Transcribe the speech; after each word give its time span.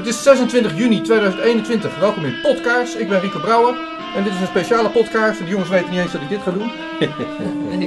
Het 0.00 0.08
is 0.08 0.22
26 0.22 0.76
juni 0.76 1.00
2021. 1.02 1.98
Welkom 1.98 2.24
in 2.24 2.40
Podcast. 2.42 2.94
Ik 2.96 3.08
ben 3.08 3.20
Rico 3.20 3.40
Brouwer. 3.40 3.74
En 4.16 4.24
dit 4.24 4.32
is 4.32 4.40
een 4.40 4.46
speciale 4.46 4.90
podcast. 4.90 5.38
De 5.38 5.44
jongens 5.46 5.68
weten 5.68 5.90
niet 5.90 5.98
eens 6.00 6.12
dat 6.12 6.20
ik 6.20 6.28
dit 6.28 6.40
ga 6.42 6.50
doen. 6.50 6.70
Nee, 7.00 7.08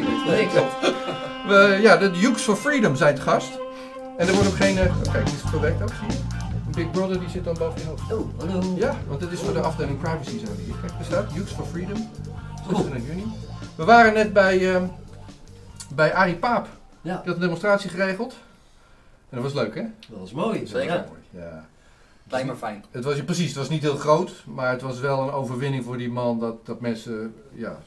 ik 0.01 0.03
weet 0.27 0.37
niks 0.51 0.55
op. 0.59 0.93
We, 1.47 1.77
ja, 1.81 1.97
de 1.97 2.11
Dukes 2.11 2.41
for 2.41 2.55
Freedom 2.55 2.95
zijn 2.95 3.15
te 3.15 3.21
gast. 3.21 3.49
En 4.17 4.27
er 4.27 4.33
wordt 4.33 4.47
ook 4.47 4.55
geen... 4.55 4.77
eh, 4.77 4.91
Kijk, 5.11 5.25
dit 5.25 5.33
is 5.33 5.49
verwerkt 5.49 5.81
ook, 5.81 5.89
zie 5.89 6.07
je? 6.17 6.23
Big 6.75 6.91
Brother 6.91 7.19
die 7.19 7.29
zit 7.29 7.43
dan 7.43 7.55
boven 7.59 7.81
je 7.81 7.87
hoofd. 7.87 8.01
Oh, 8.13 8.39
hallo. 8.51 8.75
Ja, 8.77 8.95
want 9.07 9.19
dit 9.19 9.31
is 9.31 9.39
voor 9.39 9.53
de 9.53 9.59
afdeling 9.61 9.99
privacy 9.99 10.39
zijn 10.39 10.55
we 10.55 10.61
hier. 10.65 10.75
Kijk, 10.81 10.93
er 10.99 11.05
staat 11.05 11.33
Dukes 11.33 11.51
for 11.51 11.65
Freedom. 11.65 12.09
26 12.69 13.07
juni. 13.07 13.23
We 13.75 13.83
waren 13.85 14.13
net 14.13 14.33
bij, 14.33 14.73
ehm, 14.75 14.83
bij 15.95 16.13
Arie 16.13 16.35
Paap. 16.35 16.67
Ja, 17.01 17.15
Die 17.15 17.25
had 17.25 17.35
een 17.35 17.41
demonstratie 17.41 17.89
geregeld. 17.89 18.33
En 19.29 19.41
dat 19.41 19.43
was 19.43 19.53
leuk, 19.63 19.75
hè? 19.75 19.81
dat 20.09 20.19
was 20.19 20.31
mooi. 20.31 20.67
Zeker. 20.67 20.93
Ja. 20.95 21.05
Ja. 21.29 21.65
Lijkt 22.33 22.47
me 22.47 22.55
fijn. 22.55 22.85
Het 22.91 23.03
was 23.03 23.23
precies, 23.23 23.47
het 23.47 23.55
was 23.57 23.69
niet 23.69 23.81
heel 23.81 23.95
groot, 23.95 24.43
maar 24.45 24.69
het 24.69 24.81
was 24.81 24.99
wel 24.99 25.21
een 25.21 25.31
overwinning 25.31 25.83
voor 25.83 25.97
die 25.97 26.09
man 26.11 26.39
dat, 26.39 26.65
dat 26.65 26.79
mensen, 26.81 27.35
ja, 27.53 27.77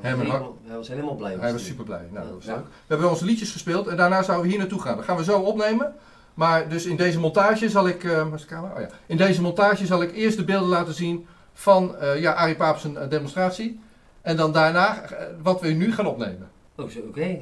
Hij 0.00 0.10
Hem 0.10 0.18
was 0.18 0.26
en 0.26 0.32
helemaal, 0.32 0.56
hij 0.66 0.76
was 0.76 0.88
helemaal 0.88 1.14
blij. 1.14 1.36
hij 1.40 1.52
was 1.52 1.64
super 1.64 1.84
blij. 1.84 2.08
Nou, 2.10 2.26
dat 2.26 2.34
was 2.34 2.44
Ja. 2.44 2.54
leuk. 2.54 2.64
We 2.64 2.70
hebben 2.86 3.08
onze 3.10 3.24
liedjes 3.24 3.52
gespeeld 3.52 3.86
en 3.86 3.96
daarna 3.96 4.22
zouden 4.22 4.44
we 4.46 4.50
hier 4.50 4.60
naartoe 4.60 4.80
gaan. 4.80 4.96
Dat 4.96 5.04
gaan 5.04 5.16
we 5.16 5.24
zo 5.24 5.40
opnemen. 5.40 5.94
Maar 6.34 6.68
dus 6.68 6.84
in 6.86 6.96
deze 6.96 7.18
montage 7.20 7.68
zal 7.68 7.88
ik, 7.88 8.04
eh, 8.04 8.10
waar 8.10 8.34
is 8.34 8.40
de 8.40 8.46
camera? 8.46 8.74
Oh 8.74 8.80
ja. 8.80 8.88
In 9.06 9.16
deze 9.16 9.42
montage 9.42 9.86
zal 9.86 10.02
ik 10.02 10.12
eerst 10.14 10.36
de 10.36 10.44
beelden 10.44 10.68
laten 10.68 10.94
zien 10.94 11.26
van 11.52 11.96
eh, 11.96 12.20
ja, 12.20 12.32
Arie 12.32 12.56
Paap 12.56 12.76
zijn 12.76 12.96
eh, 12.96 13.08
demonstratie. 13.10 13.80
En 14.22 14.36
dan 14.36 14.52
daarna 14.52 15.02
wat 15.42 15.60
we 15.60 15.68
nu 15.68 15.92
gaan 15.92 16.06
opnemen. 16.06 16.50
Oh, 16.76 16.88
zo, 16.88 16.98
oké. 17.00 17.38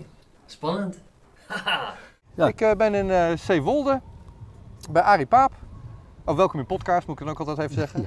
Spannend. 0.46 0.98
Ja. 2.34 2.46
Ik 2.48 2.74
ben 2.76 2.94
in 2.94 3.10
eh 3.10 3.36
Zeewolde 3.36 4.00
bij 4.90 5.02
Arie 5.02 5.26
Paap. 5.26 5.52
Oh, 6.28 6.36
welkom 6.36 6.60
in 6.60 6.66
podcast, 6.66 7.06
moet 7.06 7.20
ik 7.20 7.26
dan 7.26 7.34
ook 7.34 7.38
altijd 7.38 7.58
even 7.58 7.74
zeggen. 7.74 8.06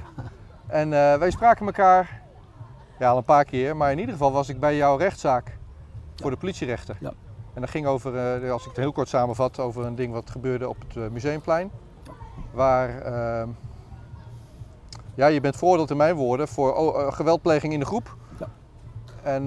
En 0.66 0.92
eh, 0.92 1.18
wij 1.18 1.30
spraken 1.30 1.66
elkaar 1.66 2.22
ja, 2.98 3.10
al 3.10 3.16
een 3.16 3.24
paar 3.24 3.44
keer, 3.44 3.76
maar 3.76 3.90
in 3.90 3.98
ieder 3.98 4.12
geval 4.12 4.32
was 4.32 4.48
ik 4.48 4.60
bij 4.60 4.76
jouw 4.76 4.96
rechtszaak 4.96 5.58
voor 6.16 6.30
de 6.30 6.36
politierechter. 6.36 6.96
Ja. 7.00 7.12
En 7.54 7.60
dat 7.60 7.70
ging 7.70 7.86
over, 7.86 8.42
eh, 8.42 8.50
als 8.50 8.62
ik 8.62 8.68
het 8.68 8.76
heel 8.76 8.92
kort 8.92 9.08
samenvat, 9.08 9.58
over 9.58 9.84
een 9.84 9.94
ding 9.94 10.12
wat 10.12 10.30
gebeurde 10.30 10.68
op 10.68 10.76
het 10.88 10.96
eh, 10.96 11.08
Museumplein. 11.10 11.70
Waar 12.52 12.98
ehm, 13.00 13.48
ja, 15.14 15.26
je 15.26 15.40
bent 15.40 15.56
veroordeeld 15.56 15.90
in 15.90 15.96
mijn 15.96 16.14
woorden 16.16 16.48
voor 16.48 16.74
oh, 16.74 17.12
geweldpleging 17.12 17.72
in 17.72 17.80
de 17.80 17.86
groep. 17.86 18.16
Ja. 18.38 18.48
En 19.22 19.46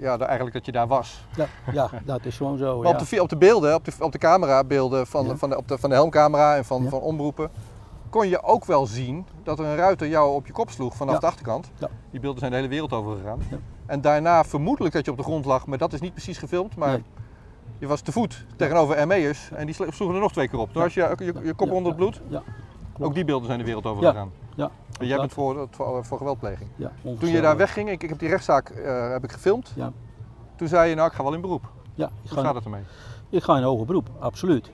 ja, 0.00 0.18
eigenlijk 0.18 0.52
dat 0.52 0.66
je 0.66 0.72
daar 0.72 0.86
was. 0.86 1.26
Ja, 1.36 1.46
ja, 1.72 1.90
dat 2.04 2.24
is 2.24 2.36
gewoon 2.36 2.58
zo. 2.58 2.76
Maar 2.76 2.92
Ja. 2.92 2.98
op, 2.98 3.08
de, 3.08 3.22
op 3.22 3.28
de 3.28 3.36
beelden, 3.36 3.74
op 3.74 3.84
de, 3.84 3.92
op 3.98 4.12
de 4.12 4.18
camerabeelden 4.18 5.06
van, 5.06 5.26
Ja. 5.26 5.36
van, 5.36 5.50
de, 5.50 5.56
op 5.56 5.68
de, 5.68 5.78
van 5.78 5.90
de 5.90 5.96
helmcamera 5.96 6.56
en 6.56 6.64
van, 6.64 6.88
van 6.88 7.00
omroepen, 7.00 7.50
kon 8.10 8.28
je 8.28 8.42
ook 8.42 8.64
wel 8.64 8.86
zien 8.86 9.26
dat 9.42 9.58
er 9.58 9.64
een 9.64 9.76
ruiter 9.76 10.08
jou 10.08 10.34
op 10.34 10.46
je 10.46 10.52
kop 10.52 10.70
sloeg 10.70 10.94
vanaf 10.96 11.14
Ja. 11.14 11.20
de 11.20 11.26
achterkant. 11.26 11.70
Ja. 11.78 11.88
Die 12.10 12.20
beelden 12.20 12.38
zijn 12.38 12.50
de 12.50 12.56
hele 12.56 12.68
wereld 12.68 12.92
over 12.92 13.16
gegaan. 13.16 13.38
Ja. 13.50 13.56
En 13.86 14.00
daarna 14.00 14.44
vermoedelijk 14.44 14.94
dat 14.94 15.04
je 15.04 15.10
op 15.10 15.16
de 15.16 15.22
grond 15.22 15.44
lag, 15.44 15.66
maar 15.66 15.78
dat 15.78 15.92
is 15.92 16.00
niet 16.00 16.12
precies 16.12 16.38
gefilmd. 16.38 16.76
Maar 16.76 16.88
Nee. 16.90 17.02
je 17.78 17.86
was 17.86 18.00
te 18.00 18.12
voet 18.12 18.46
tegenover 18.56 19.06
ME'ers 19.06 19.50
en 19.50 19.66
die 19.66 19.74
sloegen 19.74 20.14
er 20.14 20.20
nog 20.20 20.32
twee 20.32 20.48
keer 20.48 20.58
op. 20.58 20.72
Toen 20.72 20.82
had 20.82 20.92
je 20.92 21.14
je, 21.42 21.54
kop 21.54 21.70
onder 21.70 21.86
het 21.88 21.96
bloed. 21.96 22.20
Ja, 22.28 22.42
Ook 22.98 23.14
die 23.14 23.24
beelden 23.24 23.46
zijn 23.46 23.58
de 23.58 23.64
wereld 23.64 23.86
over 23.86 24.04
gegaan. 24.06 24.30
ja. 24.56 24.70
En 25.00 25.06
jij 25.06 25.16
bent 25.16 25.32
voor, 25.32 25.66
voor, 25.70 26.04
voor 26.04 26.18
geweldpleging. 26.18 26.70
Toen 27.18 27.28
je 27.30 27.40
daar 27.40 27.56
wegging, 27.56 27.90
ik, 27.90 28.02
ik 28.02 28.08
heb 28.08 28.18
die 28.18 28.28
rechtszaak 28.28 28.68
eh, 28.68 29.10
heb 29.10 29.24
ik 29.24 29.32
gefilmd. 29.32 29.72
Ja. 29.76 29.92
Toen 30.56 30.68
zei 30.68 30.88
je, 30.88 30.94
nou 30.94 31.08
ik 31.08 31.14
ga 31.14 31.22
wel 31.22 31.32
in 31.34 31.40
beroep. 31.40 31.70
Ja, 31.94 32.10
Hoe 32.22 32.30
gaat 32.30 32.44
ga, 32.44 32.54
het 32.54 32.64
ermee? 32.64 32.82
ik 33.30 33.42
ga 33.42 33.56
in 33.56 33.62
hoger 33.62 33.86
beroep, 33.86 34.08
absoluut. 34.18 34.70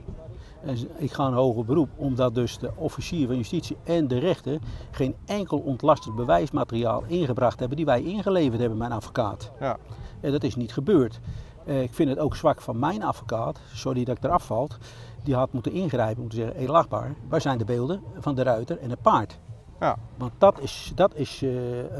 En 0.63 0.77
ik 0.97 1.11
ga 1.11 1.27
in 1.27 1.33
hoger 1.33 1.65
beroep 1.65 1.89
omdat 1.95 2.35
dus 2.35 2.57
de 2.57 2.71
officier 2.75 3.27
van 3.27 3.35
justitie 3.35 3.77
en 3.83 4.07
de 4.07 4.17
rechter 4.17 4.59
geen 4.91 5.15
enkel 5.25 5.57
ontlastend 5.57 6.15
bewijsmateriaal 6.15 7.03
ingebracht 7.07 7.59
hebben 7.59 7.77
die 7.77 7.85
wij 7.85 8.01
ingeleverd 8.01 8.59
hebben, 8.59 8.77
mijn 8.77 8.91
advocaat. 8.91 9.51
Ja. 9.59 9.77
En 10.19 10.31
dat 10.31 10.43
is 10.43 10.55
niet 10.55 10.73
gebeurd. 10.73 11.19
Eh, 11.65 11.81
ik 11.81 11.93
vind 11.93 12.09
het 12.09 12.19
ook 12.19 12.35
zwak 12.35 12.61
van 12.61 12.79
mijn 12.79 13.03
advocaat, 13.03 13.59
sorry 13.73 14.03
dat 14.03 14.17
ik 14.17 14.23
eraf 14.23 14.45
valt, 14.45 14.77
die 15.23 15.35
had 15.35 15.51
moeten 15.53 15.71
ingrijpen 15.71 16.23
om 16.23 16.29
te 16.29 16.35
zeggen, 16.35 16.55
edelachtbaar, 16.55 17.15
waar 17.29 17.41
zijn 17.41 17.57
de 17.57 17.65
beelden 17.65 18.01
van 18.19 18.35
de 18.35 18.43
ruiter 18.43 18.79
en 18.79 18.89
het 18.89 19.01
paard? 19.01 19.39
Ja. 19.79 19.97
Want 20.17 20.31
dat 20.37 20.59
is, 20.59 20.91
dat 20.95 21.15
is 21.15 21.41
eh, 21.41 21.51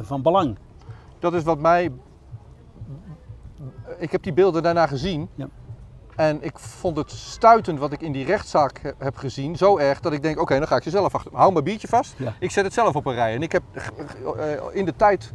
van 0.01 0.21
belang. 0.21 0.57
Dat 1.19 1.33
is 1.33 1.43
wat 1.43 1.59
mij. 1.59 1.91
Ik 3.97 4.11
heb 4.11 4.23
die 4.23 4.33
beelden 4.33 4.63
daarna 4.63 4.87
gezien. 4.87 5.29
Ja. 5.35 5.47
En 6.17 6.43
ik 6.43 6.59
vond 6.59 6.97
het 6.97 7.11
stuitend 7.11 7.79
wat 7.79 7.91
ik 7.91 8.01
in 8.01 8.11
die 8.11 8.25
rechtszaak 8.25 8.79
he- 8.81 8.91
heb 8.97 9.17
gezien. 9.17 9.55
Zo 9.55 9.77
erg 9.77 9.99
dat 9.99 10.13
ik 10.13 10.21
denk: 10.21 10.39
oké, 10.41 10.57
dan 10.57 10.67
ga 10.67 10.75
ik 10.75 10.83
ze 10.83 10.89
zelf 10.89 11.15
achter. 11.15 11.31
Hou 11.35 11.51
mijn 11.51 11.63
biertje 11.63 11.87
vast. 11.87 12.13
Ja. 12.17 12.33
Ik 12.39 12.51
zet 12.51 12.63
het 12.63 12.73
zelf 12.73 12.95
op 12.95 13.05
een 13.05 13.13
rij. 13.13 13.35
En 13.35 13.41
ik 13.41 13.51
heb 13.51 13.63
eh, 13.73 14.45
in 14.71 14.85
de 14.85 14.95
tijd 14.95 15.33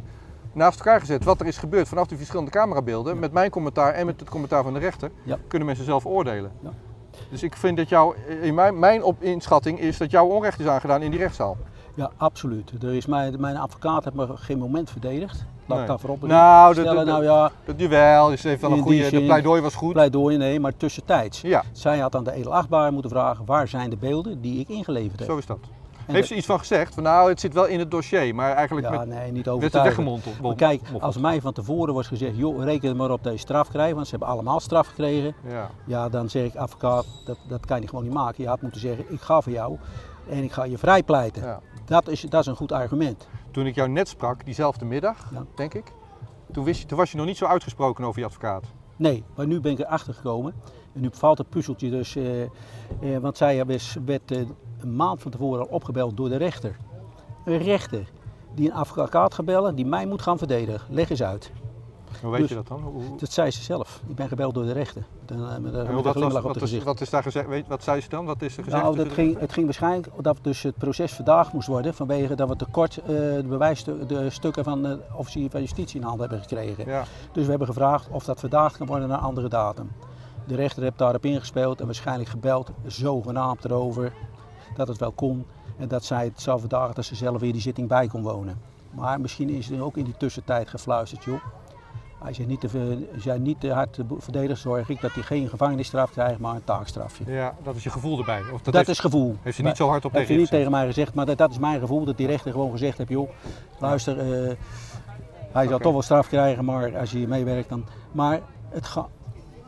naast 0.53 0.79
elkaar 0.79 0.99
gezet 0.99 1.23
wat 1.23 1.39
er 1.39 1.47
is 1.47 1.57
gebeurd 1.57 1.87
vanaf 1.87 2.07
die 2.07 2.17
verschillende 2.17 2.51
camerabeelden. 2.51 3.19
Met 3.19 3.31
mijn 3.31 3.49
commentaar 3.49 3.93
en 3.93 4.05
met 4.05 4.19
het 4.19 4.29
commentaar 4.29 4.63
van 4.63 4.73
de 4.73 4.79
rechter. 4.79 5.11
Ja. 5.23 5.37
Kunnen 5.47 5.67
mensen 5.67 5.85
zelf 5.85 6.05
oordelen. 6.05 6.51
Dus 7.29 7.43
ik 7.43 7.55
vind 7.55 7.77
dat 7.77 7.89
jouw. 7.89 8.15
In 8.41 8.53
mijn, 8.53 8.79
mijn 8.79 9.03
op 9.03 9.23
inschatting 9.23 9.79
is 9.79 9.97
dat 9.97 10.11
jouw 10.11 10.25
onrecht 10.25 10.59
is 10.59 10.67
aangedaan 10.67 11.01
in 11.01 11.11
die 11.11 11.19
rechtszaal. 11.19 11.57
Ja, 11.95 12.11
absoluut. 12.17 12.71
Er 12.83 12.93
is 12.93 13.05
mijn, 13.05 13.35
mijn 13.39 13.57
advocaat 13.57 14.03
heeft 14.03 14.15
me 14.15 14.27
geen 14.35 14.57
moment 14.57 14.89
verdedigd. 14.89 15.45
Laat 15.65 15.77
Nee. 15.77 15.81
ik 15.81 15.87
dat 15.87 15.99
voorop 15.99 16.21
Nou, 16.27 16.73
dat, 16.73 16.83
stellen. 16.85 17.05
dat, 17.05 17.13
Nou 17.15 17.23
ja, 17.23 17.51
dat 17.65 17.79
jawel. 17.79 18.31
Is 18.31 18.43
even 18.43 18.69
wel 18.69 18.77
een 18.77 18.83
goede. 18.83 19.09
De 19.09 19.21
pleidooi 19.23 19.61
was 19.61 19.75
goed. 19.75 19.93
pleidooi 19.93 20.37
nee, 20.37 20.59
maar 20.59 20.77
tussentijds. 20.77 21.41
Ja, 21.41 21.63
Zij 21.71 21.99
had 21.99 22.15
aan 22.15 22.23
de 22.23 22.31
edelachtbaar 22.31 22.93
moeten 22.93 23.11
vragen 23.11 23.45
waar 23.45 23.67
zijn 23.67 23.89
de 23.89 23.97
beelden 23.97 24.41
die 24.41 24.59
ik 24.59 24.69
ingeleverd 24.69 25.19
heb. 25.19 25.29
zo 25.29 25.37
is 25.37 25.45
dat. 25.45 25.57
En 26.07 26.13
Heeft 26.13 26.27
ze 26.27 26.35
iets 26.35 26.45
van 26.45 26.59
gezegd? 26.59 26.93
Van, 26.93 27.03
nou, 27.03 27.29
het 27.29 27.39
zit 27.39 27.53
wel 27.53 27.65
in 27.65 27.79
het 27.79 27.91
dossier, 27.91 28.35
maar 28.35 28.51
eigenlijk 28.53 28.89
ja, 28.91 28.97
met, 28.99 29.07
nee, 29.07 29.31
niet 29.31 29.45
werd 29.45 29.47
overtuigend. 29.57 29.95
weggemonteld. 29.95 30.41
Maar 30.41 30.55
kijk, 30.55 30.81
als 30.99 31.17
mij 31.17 31.41
van 31.41 31.53
tevoren 31.53 31.93
was 31.93 32.07
gezegd, 32.07 32.37
joh, 32.37 32.63
reken 32.63 32.89
er 32.89 32.95
maar 32.95 33.11
op 33.11 33.23
dat 33.23 33.33
je 33.33 33.39
straf 33.39 33.69
krijgt, 33.69 33.93
want 33.93 34.05
ze 34.07 34.11
hebben 34.11 34.29
allemaal 34.29 34.59
straf 34.59 34.87
gekregen. 34.87 35.33
Ja, 35.47 35.69
Ja, 35.85 36.09
dan 36.09 36.29
zeg 36.29 36.43
ik, 36.45 36.55
advocaat, 36.55 37.05
dat, 37.25 37.37
dat 37.47 37.65
kan 37.65 37.81
je 37.81 37.87
gewoon 37.87 38.03
niet 38.03 38.13
maken. 38.13 38.43
Je 38.43 38.49
had 38.49 38.61
moeten 38.61 38.81
zeggen, 38.81 39.05
ik 39.07 39.21
ga 39.21 39.41
voor 39.41 39.51
jou 39.51 39.77
en 40.29 40.43
ik 40.43 40.51
ga 40.51 40.63
je 40.63 40.77
vrijpleiten. 40.77 41.43
ja. 41.43 41.59
Dat, 41.85 42.07
is, 42.07 42.21
dat 42.21 42.41
is 42.41 42.45
een 42.47 42.55
goed 42.55 42.71
argument. 42.71 43.27
Toen 43.51 43.65
ik 43.65 43.75
jou 43.75 43.89
net 43.89 44.07
sprak, 44.07 44.45
diezelfde 44.45 44.85
middag, 44.85 45.29
Ja. 45.31 45.43
denk 45.55 45.73
ik, 45.73 45.91
toen, 46.51 46.63
wist 46.63 46.81
je, 46.81 46.85
toen 46.87 46.97
was 46.97 47.11
je 47.11 47.17
nog 47.17 47.25
niet 47.25 47.37
zo 47.37 47.45
uitgesproken 47.45 48.03
over 48.05 48.19
je 48.19 48.25
advocaat. 48.25 48.63
Nee, 48.95 49.23
maar 49.35 49.47
nu 49.47 49.59
ben 49.59 49.71
ik 49.71 49.79
erachter 49.79 50.13
gekomen. 50.13 50.53
En 50.93 51.01
nu 51.01 51.09
valt 51.11 51.37
het 51.37 51.49
puzzeltje 51.49 51.89
dus. 51.89 52.15
eh, 52.15 52.41
eh, 52.43 52.49
want 53.21 53.37
zij 53.37 53.65
was- 53.65 53.97
werd 54.05 54.31
eh, 54.31 54.39
een 54.79 54.95
maand 54.95 55.21
van 55.21 55.31
tevoren 55.31 55.59
al 55.59 55.67
opgebeld 55.69 56.17
door 56.17 56.29
de 56.29 56.35
rechter. 56.37 56.75
Een 57.45 57.57
rechter 57.57 58.09
die 58.55 58.69
een 58.69 58.75
advocaat 58.75 59.33
gaat 59.33 59.45
bellen 59.45 59.75
die 59.75 59.85
mij 59.85 60.05
moet 60.05 60.21
gaan 60.21 60.37
verdedigen. 60.37 60.93
Leg 60.93 61.09
eens 61.09 61.23
uit. 61.23 61.51
Hoe 62.23 62.31
weet 62.31 62.41
Dus- 62.41 62.49
je 62.49 62.55
dat 62.55 62.67
dan? 62.67 62.81
Hoe, 62.81 63.01
Dat 63.17 63.31
zei 63.31 63.51
ze 63.51 63.63
zelf. 63.63 64.01
Ik 64.07 64.15
ben 64.15 64.27
gebeld 64.27 64.53
door 64.53 64.63
de 64.65 64.71
rechter. 64.71 65.03
Dan, 65.25 65.49
eh, 65.49 65.57
met 65.57 65.73
een, 65.73 65.93
wat, 65.93 66.03
was, 66.15 66.33
wat, 66.33 66.43
het 66.43 66.55
is, 66.55 66.61
gezicht. 66.61 66.83
wat 66.83 67.01
is 67.01 67.09
daar 67.09 67.23
gezegd? 67.23 67.47
Weet, 67.47 67.67
wat 67.67 67.83
zei 67.83 68.01
ze 68.01 68.09
dan? 68.09 68.25
Wat 68.25 68.41
is 68.41 68.57
er 68.57 68.63
gezegd? 68.63 68.83
Nou, 68.83 68.95
dat 68.95 69.07
ging, 69.11 69.39
het 69.39 69.53
ging 69.53 69.65
waarschijnlijk 69.65 70.07
dat 70.21 70.37
dus 70.41 70.61
het 70.61 70.77
proces 70.77 71.13
vandaag 71.13 71.53
moest 71.53 71.67
worden 71.67 71.93
vanwege 71.93 72.35
dat 72.35 72.49
we 72.49 72.55
tekort 72.55 72.97
eh 72.97 73.05
de 73.05 73.45
bewijsstukken 73.47 74.07
de 74.07 74.29
stukken 74.29 74.63
van 74.63 74.83
de 74.83 74.99
officier 75.15 75.49
van 75.49 75.59
justitie 75.59 75.99
in 75.99 76.05
handen 76.05 76.29
hebben 76.29 76.47
gekregen. 76.47 76.85
Ja, 76.85 77.03
Dus 77.31 77.43
we 77.43 77.49
hebben 77.49 77.67
gevraagd 77.67 78.07
of 78.09 78.23
dat 78.23 78.39
vandaag 78.39 78.77
kan 78.77 78.87
worden 78.87 79.07
naar 79.07 79.17
een 79.17 79.23
andere 79.23 79.47
datum. 79.47 79.91
De 80.47 80.55
rechter 80.55 80.83
heeft 80.83 80.97
daarop 80.97 81.25
ingespeeld 81.25 81.79
en 81.79 81.85
waarschijnlijk 81.85 82.29
gebeld, 82.29 82.71
zogenaamd 82.85 83.65
erover, 83.65 84.13
dat 84.75 84.87
het 84.87 84.97
wel 84.97 85.11
kon. 85.11 85.45
En 85.77 85.87
dat 85.87 86.03
zij 86.03 86.25
het 86.25 86.41
zou 86.41 86.59
vandaag 86.59 86.93
dat 86.93 87.05
ze 87.05 87.15
zelf 87.15 87.39
weer 87.39 87.51
die 87.51 87.61
zitting 87.61 87.87
bij 87.87 88.07
kon 88.07 88.21
wonen. 88.23 88.59
Maar 88.91 89.21
misschien 89.21 89.49
is 89.49 89.69
er 89.71 89.83
ook 89.83 89.97
in 89.97 90.03
die 90.03 90.17
tussentijd 90.17 90.69
gefluisterd, 90.69 91.23
joh. 91.23 91.39
Als 92.27 92.37
je 92.37 92.45
niet 92.45 92.59
te, 92.59 93.07
als 93.13 93.23
jij 93.23 93.37
niet 93.37 93.59
te 93.59 93.71
hard 93.71 93.99
verdedigt, 94.17 94.59
zorg 94.61 94.89
ik 94.89 95.01
dat 95.01 95.11
hij 95.13 95.23
geen 95.23 95.49
gevangenisstraf 95.49 96.11
krijgt, 96.11 96.39
maar 96.39 96.55
een 96.55 96.63
taakstrafje. 96.63 97.23
ja, 97.27 97.53
dat 97.63 97.75
is 97.75 97.83
je 97.83 97.89
gevoel 97.89 98.17
erbij. 98.19 98.39
Of 98.39 98.45
dat, 98.61 98.63
Dat, 98.63 98.73
heeft, 98.73 98.87
is 98.89 98.99
gevoel. 98.99 99.35
heeft 99.41 99.55
ze 99.55 99.63
niet 99.63 99.75
zo 99.75 99.87
hard 99.87 100.05
op 100.05 100.11
tegen 100.13 100.33
je 100.33 100.39
niet 100.39 100.49
tegen 100.49 100.71
mij 100.71 100.85
gezegd, 100.85 101.13
maar 101.13 101.25
dat, 101.25 101.37
dat 101.37 101.51
is 101.51 101.59
mijn 101.59 101.79
gevoel 101.79 102.05
dat 102.05 102.17
die 102.17 102.27
rechter 102.27 102.51
gewoon 102.51 102.71
gezegd 102.71 102.97
heeft, 102.97 103.09
joh, 103.09 103.29
luister, 103.79 104.19
eh, 104.19 104.55
hij 105.51 105.67
zal 105.67 105.79
toch 105.79 105.91
wel 105.91 106.01
straf 106.01 106.27
krijgen, 106.27 106.65
maar 106.65 106.97
als 106.97 107.11
je 107.11 107.17
hier 107.17 107.27
meewerkt 107.27 107.69
dan. 107.69 107.85
Maar 108.11 108.39
het 108.69 108.85
gaat. 108.85 109.07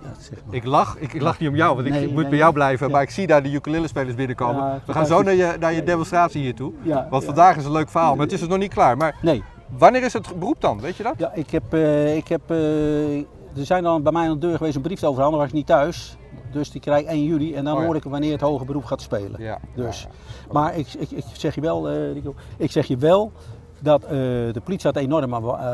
Ja, 0.03 0.09
zeg 0.19 0.39
maar. 0.45 0.55
Ik 0.55 0.63
lach, 0.65 0.97
ik, 0.97 1.13
ik 1.13 1.21
lach 1.21 1.39
niet 1.39 1.49
om 1.49 1.55
jou, 1.55 1.75
want 1.75 1.87
ik 1.87 1.93
moet 2.11 2.13
nee, 2.21 2.29
bij 2.29 2.37
jou 2.37 2.53
blijven. 2.53 2.87
ja. 2.87 2.93
Maar 2.93 3.01
ik 3.01 3.09
zie 3.09 3.27
daar 3.27 3.43
de 3.43 3.51
ukulele-spelers 3.51 4.15
binnenkomen. 4.15 4.63
Ja, 4.63 4.81
We 4.85 4.93
gaan 4.93 5.05
zo 5.05 5.21
naar 5.21 5.33
je, 5.33 5.55
naar 5.59 5.73
je 5.73 5.83
demonstratie 5.83 6.41
hier 6.41 6.55
toe. 6.55 6.73
Want 7.09 7.23
vandaag 7.23 7.57
is 7.57 7.65
een 7.65 7.71
leuk 7.71 7.89
verhaal, 7.89 8.15
maar 8.15 8.23
het 8.25 8.33
is 8.33 8.39
dus 8.39 8.49
nog 8.49 8.57
niet 8.57 8.73
klaar. 8.73 8.97
Maar 8.97 9.15
Nee, 9.21 9.43
wanneer 9.77 10.03
is 10.03 10.13
het 10.13 10.39
beroep 10.39 10.61
dan? 10.61 10.81
Weet 10.81 10.95
je 10.95 11.03
dat? 11.03 11.13
ja, 11.17 11.31
ik 11.33 11.49
heb, 11.49 11.73
eh, 11.73 12.15
ik 12.15 12.27
heb, 12.27 12.41
eh, 12.47 13.17
er 13.17 13.65
zijn 13.65 13.83
dan 13.83 14.03
bij 14.03 14.11
mij 14.11 14.27
aan 14.27 14.39
de 14.39 14.47
deur 14.47 14.57
geweest 14.57 14.75
een 14.75 14.81
brief 14.81 15.03
overhandigd, 15.03 15.41
was 15.41 15.47
ik 15.49 15.55
niet 15.55 15.65
thuis. 15.67 16.17
Dus 16.51 16.71
die 16.71 16.81
krijg 16.81 17.01
ik 17.01 17.09
1 17.09 17.23
juli 17.23 17.55
en 17.55 17.63
dan 17.63 17.73
Oh 17.73 17.79
ja. 17.79 17.85
hoor 17.85 17.95
ik 17.95 18.03
wanneer 18.03 18.31
het 18.31 18.41
hoger 18.41 18.65
beroep 18.65 18.85
gaat 18.85 19.01
spelen. 19.01 19.41
Ja. 19.41 19.59
Dus. 19.75 20.07
Maar 20.51 20.77
ik, 20.77 20.93
ik, 20.93 21.11
ik 21.11 21.23
zeg 21.33 21.55
je 21.55 21.61
wel, 21.61 21.89
eh, 21.89 22.13
Rico, 22.13 22.35
ik 22.57 22.71
zeg 22.71 22.87
je 22.87 22.97
wel 22.97 23.31
dat 23.79 24.01
de 24.01 24.61
politie 24.63 24.87
had 24.91 24.95
enorm 24.95 25.33
uh, 25.33 25.71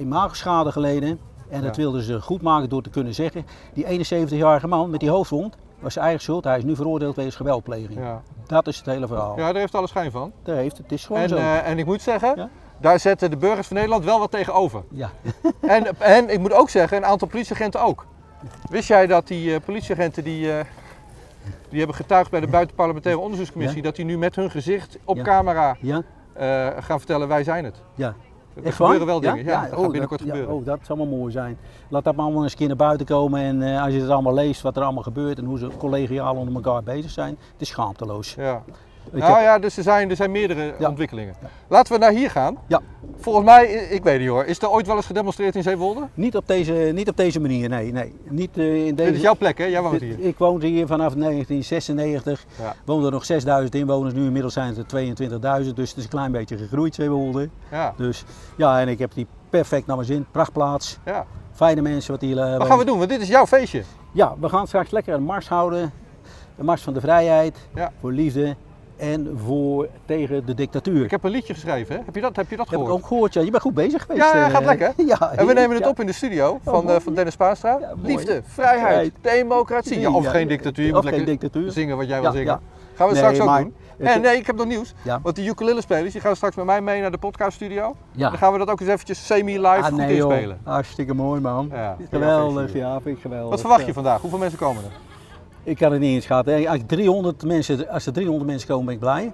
imagoschade 0.00 0.72
geleden. 0.72 1.18
En 1.48 1.62
dat 1.62 1.76
wilden 1.76 2.02
ze 2.02 2.20
goed 2.20 2.42
maken 2.42 2.68
door 2.68 2.82
te 2.82 2.90
kunnen 2.90 3.14
zeggen, 3.14 3.46
die 3.72 4.04
71-jarige 4.06 4.66
man 4.66 4.90
met 4.90 5.00
die 5.00 5.10
hoofdwond 5.10 5.56
was 5.80 5.92
zijn 5.92 6.04
eigen 6.04 6.22
schuld. 6.22 6.44
Hij 6.44 6.58
is 6.58 6.64
nu 6.64 6.76
veroordeeld 6.76 7.16
wegens 7.16 7.36
geweldpleging. 7.36 7.98
Ja. 7.98 8.22
Dat 8.46 8.66
is 8.66 8.76
het 8.76 8.86
hele 8.86 9.06
verhaal. 9.06 9.36
Ja, 9.38 9.52
daar 9.52 9.60
heeft 9.60 9.74
alle 9.74 9.86
schijn 9.86 10.10
van. 10.10 10.32
Daar 10.42 10.56
heeft 10.56 10.78
het. 10.78 10.92
Is 10.92 11.06
gewoon 11.06 11.22
En, 11.22 11.28
zo. 11.28 11.36
en 11.36 11.78
ik 11.78 11.86
moet 11.86 12.02
zeggen, 12.02 12.32
Ja. 12.36 12.48
Daar 12.84 13.00
zetten 13.00 13.30
de 13.30 13.36
burgers 13.36 13.66
van 13.66 13.76
Nederland 13.76 14.04
wel 14.04 14.18
wat 14.18 14.30
tegenover. 14.30 14.82
ja. 14.90 15.10
En, 15.60 16.00
en 16.00 16.28
ik 16.28 16.38
moet 16.40 16.52
ook 16.52 16.70
zeggen, 16.70 16.96
een 16.96 17.04
aantal 17.04 17.28
politieagenten 17.28 17.82
ook. 17.82 18.06
Wist 18.70 18.88
jij 18.88 19.06
dat 19.06 19.26
die 19.26 19.54
eh, 19.54 19.60
politieagenten 19.64 20.24
die, 20.24 20.52
eh, 20.52 20.64
die 21.68 21.78
hebben 21.78 21.96
getuigd 21.96 22.30
bij 22.30 22.40
de 22.40 22.46
buitenparlementaire 22.46 23.20
onderzoekscommissie, 23.20 23.82
dat 23.82 23.96
die 23.96 24.04
nu 24.04 24.18
met 24.18 24.36
hun 24.36 24.50
gezicht 24.50 24.98
op 25.04 25.16
Ja. 25.16 25.22
camera 25.22 25.76
ja. 25.80 26.02
eh, 26.32 26.82
gaan 26.84 26.98
vertellen 26.98 27.28
wij 27.28 27.44
zijn 27.44 27.64
het. 27.64 27.82
Ja. 27.94 28.14
Er 28.54 28.64
Echt 28.64 28.76
gebeuren 28.76 29.06
wel 29.06 29.20
dingen. 29.20 29.44
Ja, 29.44 29.60
dat 29.60 29.70
gaat 29.70 29.78
oh, 29.78 29.90
binnenkort 29.90 30.20
dat, 30.20 30.28
ja, 30.28 30.34
gebeuren. 30.34 30.56
oh, 30.56 30.64
dat 30.64 30.78
zou 30.82 30.98
wel 30.98 31.08
mooi 31.08 31.32
zijn. 31.32 31.58
Laat 31.88 32.04
dat 32.04 32.14
maar 32.14 32.24
allemaal 32.24 32.42
eens 32.42 32.52
een 32.52 32.58
keer 32.58 32.66
naar 32.68 32.76
buiten 32.76 33.06
komen. 33.06 33.40
En 33.40 33.78
als 33.78 33.92
je 33.92 34.00
het 34.00 34.10
allemaal 34.10 34.34
leest, 34.34 34.62
wat 34.62 34.76
er 34.76 34.82
allemaal 34.82 35.02
gebeurt 35.02 35.38
en 35.38 35.44
hoe 35.44 35.58
ze 35.58 35.70
collegiaal 35.78 36.34
onder 36.36 36.54
elkaar 36.54 36.82
bezig 36.82 37.10
zijn, 37.10 37.36
het 37.52 37.60
is 37.60 37.68
schaamteloos. 37.68 38.34
Ja. 38.34 38.62
Nou 39.12 39.32
heb- 39.32 39.42
ja, 39.42 39.58
dus 39.58 39.76
er 39.76 39.82
zijn, 39.82 40.10
er 40.10 40.16
zijn 40.16 40.30
meerdere 40.30 40.74
Ja. 40.78 40.88
ontwikkelingen. 40.88 41.34
Laten 41.68 41.92
we 41.92 41.98
naar 41.98 42.10
hier 42.12 42.30
gaan. 42.30 42.56
Ja. 42.66 42.80
Volgens 43.20 43.44
mij, 43.44 43.66
ik 43.66 44.02
weet 44.02 44.18
niet 44.20 44.28
hoor, 44.28 44.44
is 44.44 44.58
er 44.62 44.70
ooit 44.70 44.86
wel 44.86 44.96
eens 44.96 45.06
gedemonstreerd 45.06 45.56
in 45.56 45.62
Zeewolde? 45.62 46.00
Niet, 46.14 46.36
op 46.36 46.46
deze, 46.46 46.72
niet 46.72 47.08
op 47.08 47.16
deze 47.16 47.40
manier, 47.40 47.68
nee. 47.68 47.92
nee. 47.92 48.14
Niet, 48.28 48.58
eh, 48.58 48.86
in 48.86 48.94
deze, 48.94 49.08
Dit 49.08 49.16
is 49.16 49.22
jouw 49.24 49.34
plek 49.36 49.58
hè, 49.58 49.64
jij 49.64 49.82
woont 49.82 50.00
hier. 50.00 50.18
Ik 50.20 50.38
woonde 50.38 50.66
hier 50.66 50.86
vanaf 50.86 51.14
1996. 51.14 52.44
Ja. 52.62 52.74
Woonden 52.84 53.06
er 53.06 53.12
nog 53.12 53.24
6000 53.24 53.74
inwoners, 53.74 54.14
nu 54.14 54.24
inmiddels 54.24 54.52
zijn 54.52 54.68
het 54.68 54.78
er 54.78 54.84
22.000. 54.86 55.76
Dus 55.76 55.88
het 55.88 55.98
is 55.98 56.04
een 56.04 56.10
klein 56.10 56.32
beetje 56.32 56.56
gegroeid, 56.56 56.94
Zeewolde. 56.94 57.48
Ja, 57.70 57.94
Dus 57.96 58.24
ja, 58.56 58.80
en 58.80 58.88
ik 58.88 58.98
heb 58.98 59.12
die 59.14 59.26
perfect 59.50 59.86
naar 59.86 59.96
mijn 59.96 60.08
zin. 60.08 60.26
Prachtplaats, 60.30 60.98
ja. 61.04 61.26
fijne 61.52 61.80
mensen 61.82 62.12
wat 62.12 62.20
hier 62.20 62.36
eh, 62.38 62.42
Wat 62.42 62.50
wonen. 62.52 62.66
gaan 62.66 62.78
we 62.78 62.84
doen? 62.84 62.98
Want 62.98 63.10
dit 63.10 63.20
is 63.20 63.28
jouw 63.28 63.46
feestje. 63.46 63.82
Ja, 64.12 64.34
we 64.40 64.48
gaan 64.48 64.66
straks 64.66 64.90
lekker 64.90 65.14
een 65.14 65.22
mars 65.22 65.48
houden. 65.48 65.92
Een 66.58 66.64
mars 66.64 66.82
van 66.82 66.94
de 66.94 67.00
vrijheid, 67.00 67.56
Ja. 67.74 67.92
voor 68.00 68.12
liefde 68.12 68.56
en 68.96 69.38
voor 69.44 69.88
tegen 70.04 70.46
de 70.46 70.54
dictatuur. 70.54 71.04
Ik 71.04 71.10
heb 71.10 71.24
een 71.24 71.30
liedje 71.30 71.54
geschreven, 71.54 71.96
hè? 71.96 72.02
Heb 72.04 72.14
je 72.14 72.20
dat, 72.20 72.36
heb 72.36 72.50
je 72.50 72.56
dat 72.56 72.68
Heb 72.70 72.78
ik 72.78 72.84
gehoord? 72.84 73.02
ook 73.02 73.08
gehoord, 73.08 73.34
ja. 73.34 73.40
Je 73.40 73.50
bent 73.50 73.62
goed 73.62 73.74
bezig 73.74 74.02
geweest. 74.02 74.32
Ja, 74.32 74.36
ja, 74.38 74.44
eh. 74.46 74.50
gaat 74.52 74.64
lekker. 74.64 74.92
Ja, 75.06 75.32
En 75.36 75.46
we 75.46 75.52
nemen 75.52 75.74
het 75.76 75.84
ja. 75.84 75.90
op 75.90 76.00
in 76.00 76.06
de 76.06 76.12
studio 76.12 76.60
van, 76.64 76.84
mooi. 76.84 76.96
eh, 76.96 77.02
van 77.02 77.14
Dennis. 77.14 77.36
Ja, 77.38 77.76
mooi. 77.78 77.88
Liefde, 78.02 78.42
vrijheid, 78.46 79.12
democratie. 79.20 80.00
Ja, 80.00 80.10
of 80.12 80.26
geen 80.26 80.48
dictatuur. 80.48 80.84
Je 80.86 80.90
of 80.90 81.02
moet 81.02 81.04
lekker 81.10 81.26
dictatuur. 81.26 81.70
zingen 81.72 81.96
wat 81.96 82.08
jij 82.08 82.20
wil 82.20 82.32
zingen. 82.32 82.60
Gaan 82.94 83.06
we 83.08 83.12
Nee, 83.14 83.22
straks 83.22 83.40
ook 83.40 83.46
maar- 83.46 83.62
doen. 83.62 83.74
En 83.98 84.20
nee, 84.20 84.36
ik 84.36 84.46
heb 84.46 84.56
nog 84.56 84.66
nieuws. 84.66 84.94
Want 85.22 85.36
die 85.36 85.48
ukulele 85.48 85.80
spelers 85.80 86.12
die 86.12 86.20
gaan 86.20 86.36
straks 86.36 86.56
met 86.56 86.64
mij 86.64 86.80
mee 86.80 87.00
naar 87.00 87.10
de 87.10 87.18
podcaststudio. 87.18 87.96
Ja. 88.12 88.28
Dan 88.28 88.38
gaan 88.38 88.52
we 88.52 88.58
dat 88.58 88.68
ook 88.70 88.80
eens 88.80 88.88
eventjes 88.90 89.26
semi-live 89.26 89.68
Ah, 89.68 89.84
goed 89.84 89.96
nee, 89.96 90.16
joh. 90.16 90.30
inspelen. 90.32 90.58
Hartstikke 90.64 91.14
mooi, 91.14 91.40
man. 91.40 91.72
Geweldig, 92.10 92.72
ja, 92.72 93.00
vind 93.00 93.16
ik 93.16 93.22
geweldig. 93.22 93.50
Wat 93.50 93.60
verwacht 93.60 93.86
je 93.86 93.92
vandaag? 93.92 94.20
Hoeveel 94.20 94.38
mensen 94.38 94.58
komen 94.58 94.82
er? 94.84 94.90
Ik 95.64 95.76
kan 95.76 95.92
het 95.92 96.00
niet 96.00 96.14
inschatten. 96.14 96.68
Als, 96.68 96.80
300 96.86 97.44
mensen, 97.44 97.88
als 97.88 98.06
er 98.06 98.12
300 98.12 98.46
mensen 98.50 98.68
komen, 98.68 98.84
ben 98.84 98.94
ik 98.94 99.00
blij. 99.00 99.32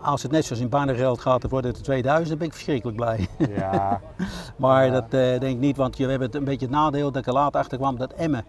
Als 0.00 0.22
het 0.22 0.30
net 0.32 0.44
zoals 0.44 0.62
in 0.62 0.68
Barneveld 0.68 1.20
gaat, 1.20 1.40
dan 1.40 1.50
worden 1.50 1.70
het 1.70 1.78
er 1.78 1.84
2000, 1.84 2.28
dan 2.28 2.38
ben 2.38 2.46
ik 2.46 2.52
verschrikkelijk 2.52 2.96
blij. 2.96 3.28
Ja, 3.56 4.00
Maar 4.56 4.86
Ja. 4.86 4.92
dat 4.92 5.04
eh, 5.04 5.10
denk 5.10 5.42
ik 5.42 5.58
niet, 5.58 5.76
want 5.76 5.96
we 5.96 6.04
hebben 6.04 6.26
het 6.26 6.36
een 6.36 6.44
beetje 6.44 6.66
het 6.66 6.74
nadeel 6.74 7.10
dat 7.10 7.20
ik 7.22 7.26
er 7.26 7.32
later 7.32 7.60
achter 7.60 7.78
kwam 7.78 7.96
dat 7.96 8.12
Emmen 8.12 8.44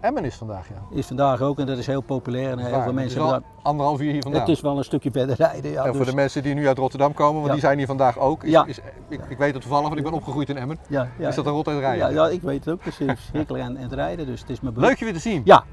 Emmen 0.00 0.24
is 0.24 0.34
vandaag, 0.34 0.68
ja. 0.68 0.96
is 0.96 1.06
vandaag 1.06 1.40
ook 1.42 1.58
en 1.58 1.66
dat 1.66 1.78
is 1.78 1.86
heel 1.86 2.00
populair 2.00 2.50
en 2.50 2.58
heel 2.58 2.68
veel 2.68 2.78
het 2.78 2.88
is 2.88 2.92
mensen 2.94 3.22
hebben 3.22 3.42
anderhalf 3.62 4.00
uur 4.00 4.12
hier 4.12 4.22
vandaan. 4.22 4.40
Het 4.40 4.50
is 4.50 4.60
wel 4.60 4.78
een 4.78 4.84
stukje 4.84 5.10
verder 5.10 5.36
rijden. 5.36 5.70
Ja, 5.70 5.84
en 5.84 5.88
voor 5.88 5.98
dus- 5.98 6.08
de 6.08 6.14
mensen 6.14 6.42
die 6.42 6.54
nu 6.54 6.66
uit 6.68 6.78
Rotterdam 6.78 7.14
komen, 7.14 7.40
want 7.40 7.52
die 7.52 7.60
zijn 7.60 7.78
hier 7.78 7.86
vandaag 7.86 8.18
ook. 8.18 8.44
Is, 8.44 8.50
Ja. 8.50 8.64
is, 8.66 8.78
ik, 9.08 9.20
ik 9.28 9.38
weet 9.38 9.52
het 9.52 9.62
toevallig, 9.62 9.86
want 9.86 9.98
ik 9.98 10.04
ben 10.04 10.12
opgegroeid 10.12 10.48
in 10.48 10.56
Emmen. 10.56 10.78
ja, 10.88 11.08
Is 11.18 11.34
dat 11.34 11.46
een 11.46 11.52
rot 11.52 11.68
uit 11.68 11.78
rijden? 11.78 12.08
ja, 12.14 12.24
ja, 12.24 12.28
ik 12.28 12.42
weet 12.42 12.64
het 12.64 12.74
ook. 12.74 12.84
Het 12.84 13.00
is 13.00 13.06
verschrikkelijk 13.06 13.64
aan, 13.64 13.76
aan 13.76 13.82
het 13.82 13.92
rijden, 13.92 14.26
dus 14.26 14.40
het 14.40 14.50
is 14.50 14.60
mijn 14.60 14.74
beroep. 14.74 14.88
Leuk 14.88 14.98
je 14.98 15.04
weer 15.04 15.14
te 15.14 15.20
zien. 15.20 15.42
Ja, 15.44 15.64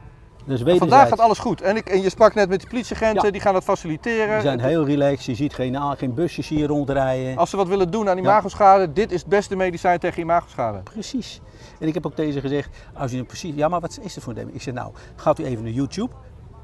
dus 0.45 0.77
vandaag 0.77 1.07
gaat 1.07 1.19
alles 1.19 1.37
goed. 1.39 1.61
En, 1.61 1.75
ik, 1.75 1.89
en 1.89 2.01
je 2.01 2.09
sprak 2.09 2.33
net 2.33 2.49
met 2.49 2.61
de 2.61 2.67
politieagenten, 2.67 3.25
Ja. 3.25 3.31
die 3.31 3.41
gaan 3.41 3.53
dat 3.53 3.63
faciliteren. 3.63 4.35
We 4.35 4.41
zijn 4.41 4.59
heel 4.59 4.85
relaxed, 4.85 5.25
je 5.25 5.35
ziet 5.35 5.53
geen, 5.53 5.97
geen 5.97 6.13
busjes 6.13 6.47
hier 6.47 6.67
rondrijden. 6.67 7.37
Als 7.37 7.49
ze 7.49 7.57
wat 7.57 7.67
willen 7.67 7.91
doen 7.91 8.09
aan 8.09 8.17
imagoschade, 8.17 8.93
dit 8.93 9.11
is 9.11 9.19
het 9.19 9.29
beste 9.29 9.55
medicijn 9.55 9.99
tegen 9.99 10.21
imagoschade. 10.21 10.79
Precies. 10.83 11.41
En 11.79 11.87
ik 11.87 11.93
heb 11.93 12.05
ook 12.05 12.15
deze 12.15 12.39
gezegd, 12.39 12.69
als 12.93 13.13
u 13.13 13.15
nu 13.15 13.23
precies, 13.23 13.55
ja 13.55 13.67
maar 13.67 13.79
wat 13.79 13.99
is 14.01 14.15
er 14.15 14.21
voor 14.21 14.33
een 14.33 14.39
demo? 14.39 14.51
Ik 14.53 14.61
zeg 14.61 14.73
nou, 14.73 14.91
gaat 15.15 15.39
u 15.39 15.45
even 15.45 15.63
naar 15.63 15.73
YouTube, 15.73 16.13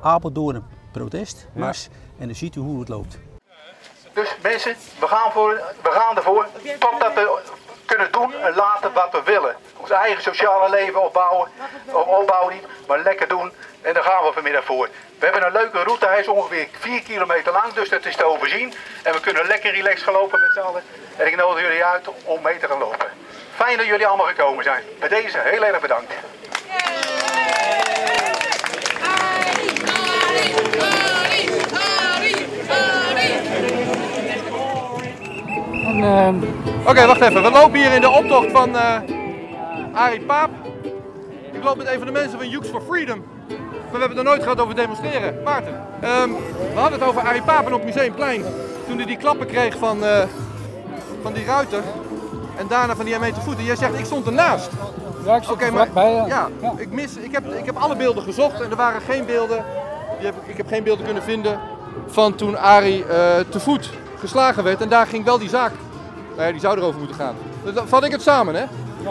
Apeldoorn 0.01 0.63
protest, 0.92 1.48
mars, 1.54 1.88
en 2.19 2.25
dan 2.25 2.36
ziet 2.36 2.56
u 2.56 2.60
hoe 2.60 2.80
het 2.80 2.89
loopt. 2.89 3.19
Dus 4.13 4.36
mensen, 4.44 4.75
we 5.00 5.07
gaan, 5.07 5.31
voor, 5.31 5.62
we 5.83 5.89
gaan 5.92 6.16
ervoor 6.18 6.48
totdat 6.80 7.13
we 7.13 7.42
kunnen 7.95 8.11
doen 8.11 8.33
en 8.41 8.55
laten 8.55 8.93
wat 8.93 9.11
we 9.11 9.21
willen. 9.23 9.55
Ons 9.77 9.89
eigen 9.89 10.21
sociale 10.21 10.69
leven 10.69 11.03
opbouwen, 11.03 11.49
of 11.85 12.05
opbouwen 12.05 12.53
niet, 12.53 12.65
maar 12.88 12.99
lekker 12.99 13.27
doen. 13.27 13.53
En 13.81 13.93
daar 13.93 14.03
gaan 14.03 14.23
we 14.23 14.31
vanmiddag 14.33 14.65
voor. 14.65 14.89
We 15.19 15.25
hebben 15.25 15.45
een 15.45 15.51
leuke 15.51 15.83
route, 15.83 16.05
hij 16.05 16.19
is 16.19 16.27
ongeveer 16.27 16.67
4 16.79 17.01
kilometer 17.01 17.51
lang, 17.51 17.73
dus 17.73 17.89
dat 17.89 18.05
is 18.05 18.15
te 18.15 18.23
overzien. 18.23 18.73
En 19.03 19.13
we 19.13 19.19
kunnen 19.19 19.47
lekker 19.47 19.71
relaxed 19.71 20.03
gaan 20.03 20.13
lopen 20.13 20.39
met 20.39 20.51
z'n 20.53 20.59
allen. 20.59 20.83
En 21.17 21.27
ik 21.27 21.35
nodig 21.35 21.61
jullie 21.61 21.85
uit 21.85 22.07
om 22.23 22.41
mee 22.41 22.57
te 22.57 22.67
gaan 22.67 22.79
lopen. 22.79 23.07
Fijn 23.55 23.77
dat 23.77 23.85
jullie 23.85 24.07
allemaal 24.07 24.25
gekomen 24.25 24.63
zijn. 24.63 24.83
Bij 24.99 25.09
deze 25.09 25.37
heel 25.37 25.63
erg 25.63 25.79
bedankt. 25.79 26.13
Ehm, 35.99 36.35
Oké, 36.88 37.05
wacht 37.05 37.21
even. 37.21 37.43
We 37.43 37.51
lopen 37.51 37.79
hier 37.79 37.91
in 37.93 38.01
de 38.01 38.09
optocht 38.09 38.51
van 38.51 38.75
eh 38.75 38.95
Arie 39.93 40.21
Paap. 40.21 40.49
Ik 41.51 41.63
loop 41.63 41.77
met 41.77 41.88
een 41.88 41.97
van 41.97 42.07
de 42.07 42.13
mensen 42.13 42.38
van 42.38 42.49
Youths 42.49 42.69
for 42.69 42.81
Freedom. 42.81 43.23
Maar 43.47 43.99
we 43.99 44.05
hebben 44.05 44.09
het 44.09 44.17
er 44.17 44.23
nooit 44.23 44.43
gehad 44.43 44.59
over 44.59 44.75
demonstreren. 44.75 45.43
Maarten, 45.43 45.85
ehm, 46.01 46.29
we 46.73 46.79
hadden 46.79 46.99
het 46.99 47.07
over 47.09 47.21
Arie 47.21 47.41
Paap 47.41 47.65
en 47.65 47.73
op 47.73 47.83
Museumplein. 47.83 48.43
Toen 48.88 48.97
hij 48.97 49.05
die 49.05 49.17
klappen 49.17 49.47
kreeg 49.47 49.77
van, 49.77 50.05
eh, 50.05 50.23
van 51.21 51.33
die 51.33 51.45
ruiter. 51.45 51.81
En 52.57 52.67
daarna 52.67 52.95
van 52.95 53.05
die 53.05 53.19
ME 53.19 53.31
te 53.31 53.41
voeten. 53.41 53.63
Jij 53.63 53.75
zegt, 53.75 53.99
ik 53.99 54.05
stond 54.05 54.25
ernaast. 54.25 54.69
ja, 55.25 55.35
ik 55.35 55.49
Oké, 55.49 55.65
er 55.65 55.73
maar. 55.73 55.87
Ja. 55.95 56.25
ja, 56.27 56.49
Ja. 56.61 56.73
Ik, 56.77 56.91
mis, 56.91 57.15
ik, 57.17 57.31
heb, 57.31 57.53
ik 57.53 57.65
heb 57.65 57.75
alle 57.77 57.95
beelden 57.95 58.23
gezocht 58.23 58.61
en 58.61 58.69
er 58.69 58.75
waren 58.75 59.01
geen 59.01 59.25
beelden. 59.25 59.65
Die 60.17 60.25
heb, 60.25 60.35
ik 60.45 60.57
heb 60.57 60.67
geen 60.67 60.83
beelden 60.83 61.05
kunnen 61.05 61.23
vinden 61.23 61.59
van 62.07 62.35
toen 62.35 62.57
Arie 62.57 63.05
eh, 63.05 63.39
te 63.49 63.59
voet 63.59 63.89
geslagen 64.21 64.63
werd. 64.63 64.81
En 64.81 64.89
daar 64.89 65.07
ging 65.07 65.25
wel 65.25 65.38
die 65.38 65.50
zaak. 65.50 65.71
Nou 66.35 66.45
ja, 66.45 66.51
die 66.51 66.62
zou 66.62 66.77
erover 66.77 66.97
moeten 67.00 67.18
gaan. 67.18 67.35
Dan 67.73 67.88
vat 67.88 68.03
ik 68.03 68.12
het 68.12 68.21
samen, 68.21 68.56
hè? 68.56 68.63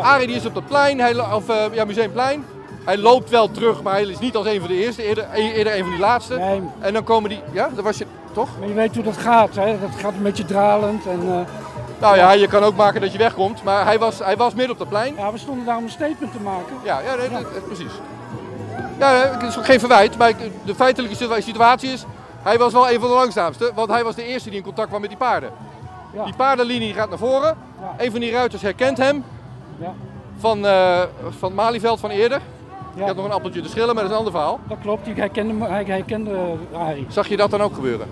Arie 0.02 0.26
die 0.26 0.36
is 0.36 0.46
op 0.46 0.54
dat 0.54 0.66
plein, 0.66 1.00
hij, 1.00 1.32
of 1.32 1.48
eh, 1.48 1.56
ja, 1.72 1.84
Museumplein. 1.84 2.44
Hij 2.84 2.98
loopt 2.98 3.30
wel 3.30 3.50
terug, 3.50 3.82
maar 3.82 3.92
hij 3.92 4.02
is 4.02 4.18
niet 4.18 4.36
als 4.36 4.46
een 4.46 4.58
van 4.60 4.68
de 4.68 4.74
eerste, 4.84 5.02
eerder, 5.02 5.26
eerder 5.34 5.72
een 5.74 5.80
van 5.82 5.90
die 5.90 5.98
laatste. 6.00 6.36
Nee, 6.36 6.62
En 6.78 6.92
dan 6.92 7.04
komen 7.04 7.30
die, 7.30 7.40
ja, 7.52 7.68
dat 7.74 7.84
was 7.84 7.98
je 7.98 8.06
toch? 8.32 8.48
maar 8.58 8.68
je 8.68 8.74
weet 8.74 8.94
hoe 8.94 9.04
dat 9.04 9.16
gaat. 9.16 9.54
Hè? 9.54 9.78
Dat 9.80 9.90
gaat 10.00 10.12
een 10.12 10.22
beetje 10.22 10.44
dralend. 10.44 11.06
En, 11.06 11.20
eh, 11.20 11.40
Nou 12.00 12.16
ja, 12.16 12.32
je 12.32 12.46
kan 12.46 12.62
ook 12.62 12.76
maken 12.76 13.00
dat 13.00 13.12
je 13.12 13.18
wegkomt, 13.18 13.62
maar 13.62 13.84
hij 13.84 13.98
was, 13.98 14.18
hij 14.18 14.36
was 14.36 14.54
midden 14.54 14.72
op 14.72 14.78
dat 14.78 14.88
plein. 14.88 15.14
ja, 15.16 15.32
we 15.32 15.38
stonden 15.38 15.64
daar 15.64 15.76
om 15.76 15.82
een 15.84 15.90
statement 15.90 16.32
te 16.32 16.40
maken. 16.40 16.76
Ja, 16.82 17.00
ja, 17.00 17.14
nee, 17.14 17.28
dat- 17.28 17.52
dat- 17.54 17.66
precies. 17.66 17.92
Ja, 18.98 19.12
het 19.14 19.42
is 19.42 19.58
ook 19.58 19.64
geen 19.64 19.78
verwijt, 19.78 20.18
maar 20.18 20.32
de 20.64 20.74
feitelijke 20.74 21.16
situa- 21.16 21.40
situatie 21.40 21.90
is, 21.92 22.04
hij 22.42 22.58
was 22.58 22.72
wel 22.72 22.90
een 22.90 23.00
van 23.00 23.08
de 23.08 23.14
langzaamste, 23.14 23.70
want 23.74 23.90
hij 23.90 24.04
was 24.04 24.14
de 24.14 24.24
eerste 24.24 24.48
die 24.48 24.58
in 24.58 24.64
contact 24.64 24.88
kwam 24.88 25.00
met 25.00 25.10
die 25.10 25.18
paarden. 25.18 25.50
Ja. 26.14 26.24
Die 26.24 26.34
paardenlinie 26.34 26.94
gaat 26.94 27.08
naar 27.08 27.18
voren, 27.18 27.56
Ja. 27.80 28.04
een 28.04 28.10
van 28.10 28.20
die 28.20 28.30
ruiters 28.32 28.62
herkent 28.62 28.96
hem 28.98 29.24
Ja, 29.78 29.92
van, 30.38 30.66
eh 30.66 31.00
van 31.38 31.54
Malieveld 31.54 32.00
van 32.00 32.10
eerder. 32.10 32.40
Je 32.96 33.02
had 33.02 33.16
nog 33.16 33.24
een 33.24 33.32
appeltje 33.32 33.60
te 33.60 33.68
schillen, 33.68 33.94
maar 33.94 34.04
dat 34.04 34.04
is 34.04 34.10
een 34.10 34.16
ander 34.24 34.32
verhaal. 34.32 34.60
dat 34.68 34.78
klopt. 34.82 35.06
Ik 35.06 35.16
herkende, 35.16 35.64
hij 35.64 35.84
herkende 35.86 36.30
eh, 36.72 36.78
Arie. 36.80 37.06
Zag 37.08 37.28
je 37.28 37.36
dat 37.36 37.50
dan 37.50 37.60
ook 37.62 37.74
gebeuren? 37.74 38.06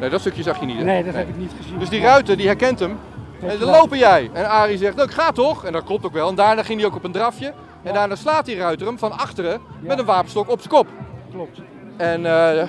Nee, 0.00 0.10
dat 0.10 0.20
stukje 0.20 0.42
zag 0.42 0.60
je 0.60 0.66
niet. 0.66 0.76
hè? 0.78 0.84
Nee, 0.84 1.04
dat 1.04 1.14
heb 1.14 1.28
ik 1.28 1.36
niet 1.36 1.52
gezien. 1.60 1.78
Dus 1.78 1.88
die 1.88 2.00
ruiter 2.00 2.36
die 2.36 2.46
herkent 2.46 2.78
hem. 2.78 2.98
En 3.40 3.58
dan 3.58 3.70
lopen 3.70 3.98
jij. 3.98 4.30
En 4.32 4.48
Arie 4.48 4.78
zegt, 4.78 4.96
nou 4.96 5.08
ik 5.08 5.14
ga 5.14 5.32
toch. 5.32 5.64
En 5.64 5.72
dat 5.72 5.84
klopt 5.84 6.06
ook 6.06 6.12
wel. 6.12 6.28
En 6.28 6.34
daarna 6.34 6.62
ging 6.62 6.78
hij 6.80 6.88
ook 6.88 6.96
op 6.96 7.04
een 7.04 7.12
drafje. 7.12 7.52
En 7.82 7.94
daarna 7.94 8.14
slaat 8.16 8.44
die 8.44 8.56
ruiter 8.56 8.86
hem 8.86 8.98
van 8.98 9.12
achteren 9.18 9.60
met 9.80 9.98
een 9.98 10.04
wapenstok 10.04 10.50
op 10.50 10.58
zijn 10.60 10.72
kop. 10.72 10.86
Klopt. 11.32 11.58
En 11.96 12.26
eh, 12.26 12.68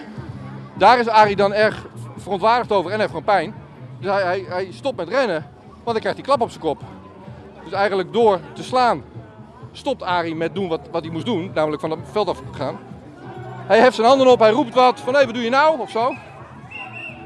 daar 0.74 1.00
is 1.00 1.08
Arie 1.08 1.36
dan 1.36 1.54
erg 1.54 1.86
verontwaardigd 2.18 2.72
over 2.72 2.92
en 2.92 2.98
heeft 2.98 3.10
gewoon 3.10 3.26
pijn. 3.26 3.56
Dus 4.00 4.12
hij, 4.12 4.22
hij, 4.22 4.46
hij 4.48 4.68
stopt 4.72 4.98
met 4.98 5.08
rennen, 5.08 5.46
want 5.70 5.86
dan 5.86 6.00
krijgt 6.00 6.18
hij 6.18 6.28
klap 6.28 6.42
op 6.42 6.50
zijn 6.50 6.62
kop. 6.62 6.82
Dus 7.64 7.74
eigenlijk 7.74 8.14
door 8.14 8.40
te 8.54 8.64
slaan 8.64 9.04
stopt 9.72 10.04
Arie 10.04 10.36
met 10.36 10.56
doen 10.56 10.68
wat, 10.68 10.80
wat 10.92 11.04
hij 11.04 11.12
moest 11.12 11.26
doen, 11.26 11.52
namelijk 11.54 11.82
van 11.82 11.92
het 11.92 12.00
veld 12.12 12.28
af 12.28 12.42
gaan. 12.52 12.80
Hij 13.68 13.80
heft 13.80 13.96
zijn 13.96 14.08
handen 14.08 14.28
op, 14.28 14.40
hij 14.40 14.52
roept 14.52 14.74
wat 14.74 15.00
van 15.00 15.14
hé, 15.16 15.26
wat 15.26 15.34
doe 15.34 15.44
je 15.44 15.50
nou? 15.50 15.80
Of 15.80 15.90
zo. 15.90 16.16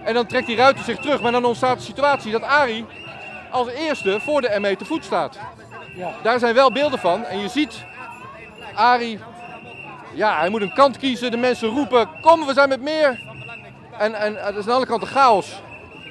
En 0.03 0.13
dan 0.13 0.25
trekt 0.25 0.47
die 0.47 0.55
ruiter 0.55 0.83
zich 0.83 0.97
terug, 0.97 1.21
maar 1.21 1.31
dan 1.31 1.45
ontstaat 1.45 1.77
de 1.77 1.83
situatie 1.83 2.31
dat 2.31 2.41
Arie 2.41 2.85
als 3.51 3.67
eerste 3.67 4.19
voor 4.19 4.41
de 4.41 4.57
ME 4.59 4.75
te 4.75 4.85
voet 4.85 5.03
staat. 5.03 5.39
Ja. 5.95 6.11
Daar 6.23 6.39
zijn 6.39 6.53
wel 6.53 6.71
beelden 6.71 6.99
van 6.99 7.23
en 7.23 7.39
je 7.39 7.47
ziet 7.47 7.85
Arie, 8.73 9.19
ja, 10.13 10.39
hij 10.39 10.49
moet 10.49 10.61
een 10.61 10.73
kant 10.73 10.97
kiezen, 10.97 11.31
de 11.31 11.37
mensen 11.37 11.69
roepen, 11.69 12.09
kom 12.21 12.45
we 12.45 12.53
zijn 12.53 12.69
met 12.69 12.81
meer. 12.81 13.26
En, 13.97 14.13
en 14.13 14.35
het 14.35 14.55
is 14.55 14.67
aan 14.67 14.73
alle 14.75 14.85
kanten 14.85 15.07
chaos. 15.07 15.61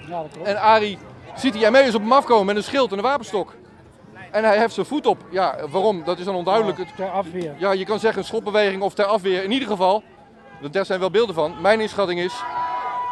Ja, 0.08 0.22
dat 0.22 0.30
klopt. 0.32 0.48
En 0.48 0.60
Arie 0.60 0.98
ziet 1.34 1.52
die 1.52 1.70
ME'ers 1.70 1.94
op 1.94 2.00
hem 2.00 2.12
afkomen 2.12 2.46
met 2.46 2.56
een 2.56 2.62
schild 2.62 2.90
en 2.92 2.96
een 2.98 3.04
wapenstok. 3.04 3.54
En 4.30 4.44
hij 4.44 4.56
heft 4.56 4.74
zijn 4.74 4.86
voet 4.86 5.06
op. 5.06 5.18
Ja, 5.30 5.56
waarom? 5.70 6.04
Dat 6.04 6.18
is 6.18 6.24
dan 6.24 6.34
onduidelijk. 6.34 6.78
Het- 6.78 6.96
Ter 6.96 7.10
afweer. 7.10 7.54
Ja, 7.58 7.72
je 7.72 7.84
kan 7.84 7.98
zeggen 7.98 8.18
een 8.18 8.26
schopbeweging 8.26 8.82
of 8.82 8.94
ter 8.94 9.04
afweer. 9.04 9.42
In 9.44 9.50
ieder 9.52 9.68
geval, 9.68 10.02
daar 10.70 10.84
zijn 10.84 11.00
wel 11.00 11.10
beelden 11.10 11.34
van. 11.34 11.60
Mijn 11.60 11.80
inschatting 11.80 12.20
is 12.20 12.34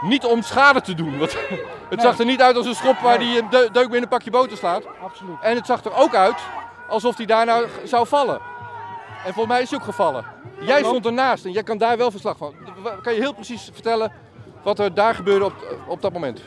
Niet 0.02 0.24
om 0.24 0.42
schade 0.42 0.80
te 0.80 0.94
doen. 0.94 1.18
Want 1.18 1.32
het 1.40 1.50
Nee. 1.90 2.00
zag 2.00 2.18
er 2.18 2.24
niet 2.24 2.42
uit 2.42 2.56
als 2.56 2.66
een 2.66 2.74
schop 2.74 2.98
waar 2.98 3.16
hij 3.18 3.38
een 3.38 3.48
deu- 3.50 3.70
deuk 3.70 3.82
binnen 3.82 4.02
een 4.02 4.08
pakje 4.08 4.30
boter 4.30 4.56
slaat. 4.56 4.82
Absoluut. 5.02 5.36
En 5.40 5.56
het 5.56 5.66
zag 5.66 5.84
er 5.84 5.94
ook 5.94 6.14
uit 6.14 6.34
alsof 6.88 7.16
hij 7.16 7.26
daarna 7.26 7.60
zou 7.84 8.06
vallen. 8.06 8.40
En 9.26 9.32
volgens 9.32 9.46
mij 9.54 9.62
is 9.62 9.70
hij 9.70 9.78
ook 9.78 9.84
gevallen. 9.84 10.24
Jij 10.60 10.78
stond 10.84 11.06
ernaast 11.06 11.44
en 11.44 11.50
jij 11.52 11.62
kan 11.62 11.78
daar 11.78 11.96
wel 11.96 12.10
verslag 12.10 12.36
van. 12.36 12.54
Kan 13.02 13.14
je 13.14 13.20
heel 13.20 13.32
precies 13.34 13.70
vertellen 13.72 14.12
wat 14.64 14.78
er 14.78 14.94
daar 14.94 15.14
gebeurde 15.14 15.44
op, 15.44 15.54
op 15.86 16.02
dat 16.02 16.12
moment? 16.12 16.42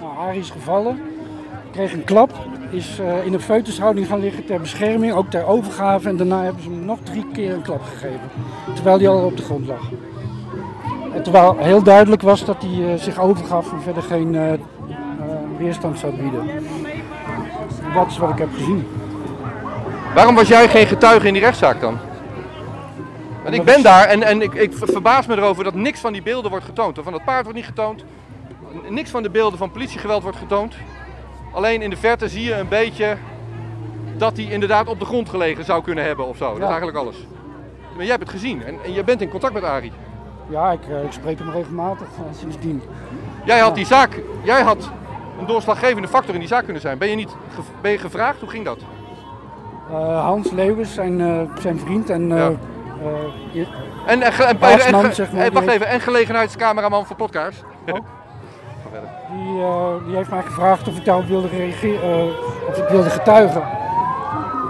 Nou, 0.00 0.16
Arie 0.18 0.40
is 0.40 0.50
gevallen, 0.50 1.02
kreeg 1.72 1.92
een 1.92 2.04
klap, 2.04 2.30
is 2.70 2.98
eh, 2.98 3.26
in 3.26 3.32
een 3.32 3.40
feutushouding 3.40 4.06
gaan 4.06 4.20
liggen 4.20 4.44
ter 4.44 4.60
bescherming, 4.60 5.12
ook 5.12 5.30
ter 5.30 5.46
overgave. 5.46 6.08
En 6.08 6.16
daarna 6.16 6.42
hebben 6.42 6.62
ze 6.62 6.68
hem 6.68 6.84
nog 6.84 6.98
drie 7.02 7.26
keer 7.32 7.52
een 7.52 7.62
klap 7.62 7.82
gegeven, 7.82 8.30
terwijl 8.74 8.98
hij 8.98 9.08
al 9.08 9.24
op 9.24 9.36
de 9.36 9.42
grond 9.42 9.66
lag. 9.66 9.90
En 11.14 11.22
terwijl 11.22 11.56
heel 11.58 11.82
duidelijk 11.82 12.22
was 12.22 12.44
dat 12.44 12.62
hij 12.62 12.92
eh, 12.92 13.00
zich 13.00 13.20
overgaf 13.20 13.72
en 13.72 13.82
verder 13.82 14.02
geen 14.02 14.34
eh, 14.34 14.52
weerstand 15.58 15.98
zou 15.98 16.12
bieden. 16.12 16.48
Dat 17.94 18.06
is 18.06 18.18
wat 18.18 18.30
ik 18.30 18.38
heb 18.38 18.52
gezien. 18.52 18.86
Waarom 20.14 20.34
was 20.34 20.48
jij 20.48 20.68
geen 20.68 20.86
getuige 20.86 21.26
in 21.26 21.32
die 21.32 21.42
rechtszaak 21.42 21.80
dan? 21.80 21.98
Want 23.44 23.56
ik 23.56 23.64
ben 23.64 23.82
daar 23.82 24.04
en, 24.06 24.22
en 24.22 24.42
ik, 24.42 24.54
ik 24.54 24.72
ver- 24.72 24.88
verbaas 24.88 25.26
me 25.26 25.36
erover 25.36 25.64
dat 25.64 25.74
niks 25.74 26.00
van 26.00 26.12
die 26.12 26.22
beelden 26.22 26.50
wordt 26.50 26.64
getoond. 26.64 26.98
Van 27.02 27.12
dat 27.12 27.24
paard 27.24 27.42
wordt 27.42 27.58
niet 27.58 27.66
getoond. 27.66 28.04
Niks 28.88 29.10
van 29.10 29.22
de 29.22 29.30
beelden 29.30 29.58
van 29.58 29.70
politiegeweld 29.70 30.22
wordt 30.22 30.38
getoond. 30.38 30.74
Alleen 31.52 31.82
in 31.82 31.90
de 31.90 31.96
verte 31.96 32.28
zie 32.28 32.42
je 32.44 32.54
een 32.54 32.68
beetje 32.68 33.16
dat 34.16 34.36
hij 34.36 34.46
inderdaad 34.46 34.88
op 34.88 34.98
de 34.98 35.04
grond 35.04 35.28
gelegen 35.28 35.64
zou 35.64 35.82
kunnen 35.82 36.04
hebben 36.04 36.26
of 36.26 36.36
zo. 36.36 36.48
Dat 36.48 36.56
is 36.58 36.64
eigenlijk 36.64 36.96
alles. 36.96 37.16
Maar 37.92 38.02
jij 38.02 38.14
hebt 38.14 38.22
het 38.22 38.30
gezien 38.32 38.64
en, 38.64 38.74
en 38.84 38.92
je 38.92 39.04
bent 39.04 39.20
in 39.20 39.28
contact 39.28 39.52
met 39.54 39.62
Arie. 39.62 39.92
Ja, 40.48 40.70
ik, 40.72 40.80
eh, 40.88 41.02
ik 41.04 41.12
spreek 41.12 41.38
hem 41.38 41.50
regelmatig 41.50 42.06
eh, 42.06 42.38
sindsdien. 42.38 42.82
Jij 43.44 43.58
had 43.58 43.74
die 43.74 43.86
zaak, 43.86 44.22
jij 44.42 44.62
had 44.62 44.90
een 45.40 45.46
doorslaggevende 45.46 46.08
factor 46.08 46.34
in 46.34 46.40
die 46.40 46.48
zaak 46.48 46.64
kunnen 46.64 46.82
zijn. 46.82 46.98
Ben 46.98 47.08
je 47.08 47.16
niet 47.16 47.36
ben 47.80 47.90
je 47.90 47.98
gevraagd? 47.98 48.40
Hoe 48.40 48.48
ging 48.48 48.64
dat? 48.64 48.78
Eh, 49.90 50.24
Hans 50.24 50.50
Leeuwens, 50.50 50.94
zijn, 50.94 51.48
zijn 51.60 51.78
vriend 51.78 52.10
en 52.10 52.28
Ja. 52.28 52.52
Eh, 53.02 53.54
je- 53.54 53.66
En, 54.06 54.22
en, 54.22 54.32
en, 54.32 54.58
Baasman, 54.58 55.00
en 55.02 55.08
ge- 55.08 55.14
zeg 55.14 55.32
maar, 55.32 55.38
en- 55.40 55.44
die 55.44 55.52
wacht 55.54 55.66
heeft- 55.70 55.80
even, 55.82 55.92
en 55.94 56.00
gelegenheidscameraman 56.00 57.06
voor 57.06 57.16
podcast. 57.16 57.64
Die, 59.36 59.62
eh, 59.62 60.06
die 60.06 60.16
heeft 60.16 60.30
mij 60.30 60.42
gevraagd 60.42 60.88
of 60.88 60.96
ik 60.96 61.04
daarop 61.04 61.26
wilde 61.26 61.48
reageren, 61.48 62.02
eh, 62.18 62.68
of 62.68 62.76
ik 62.78 62.88
wilde 62.88 63.10
getuigen. 63.10 63.62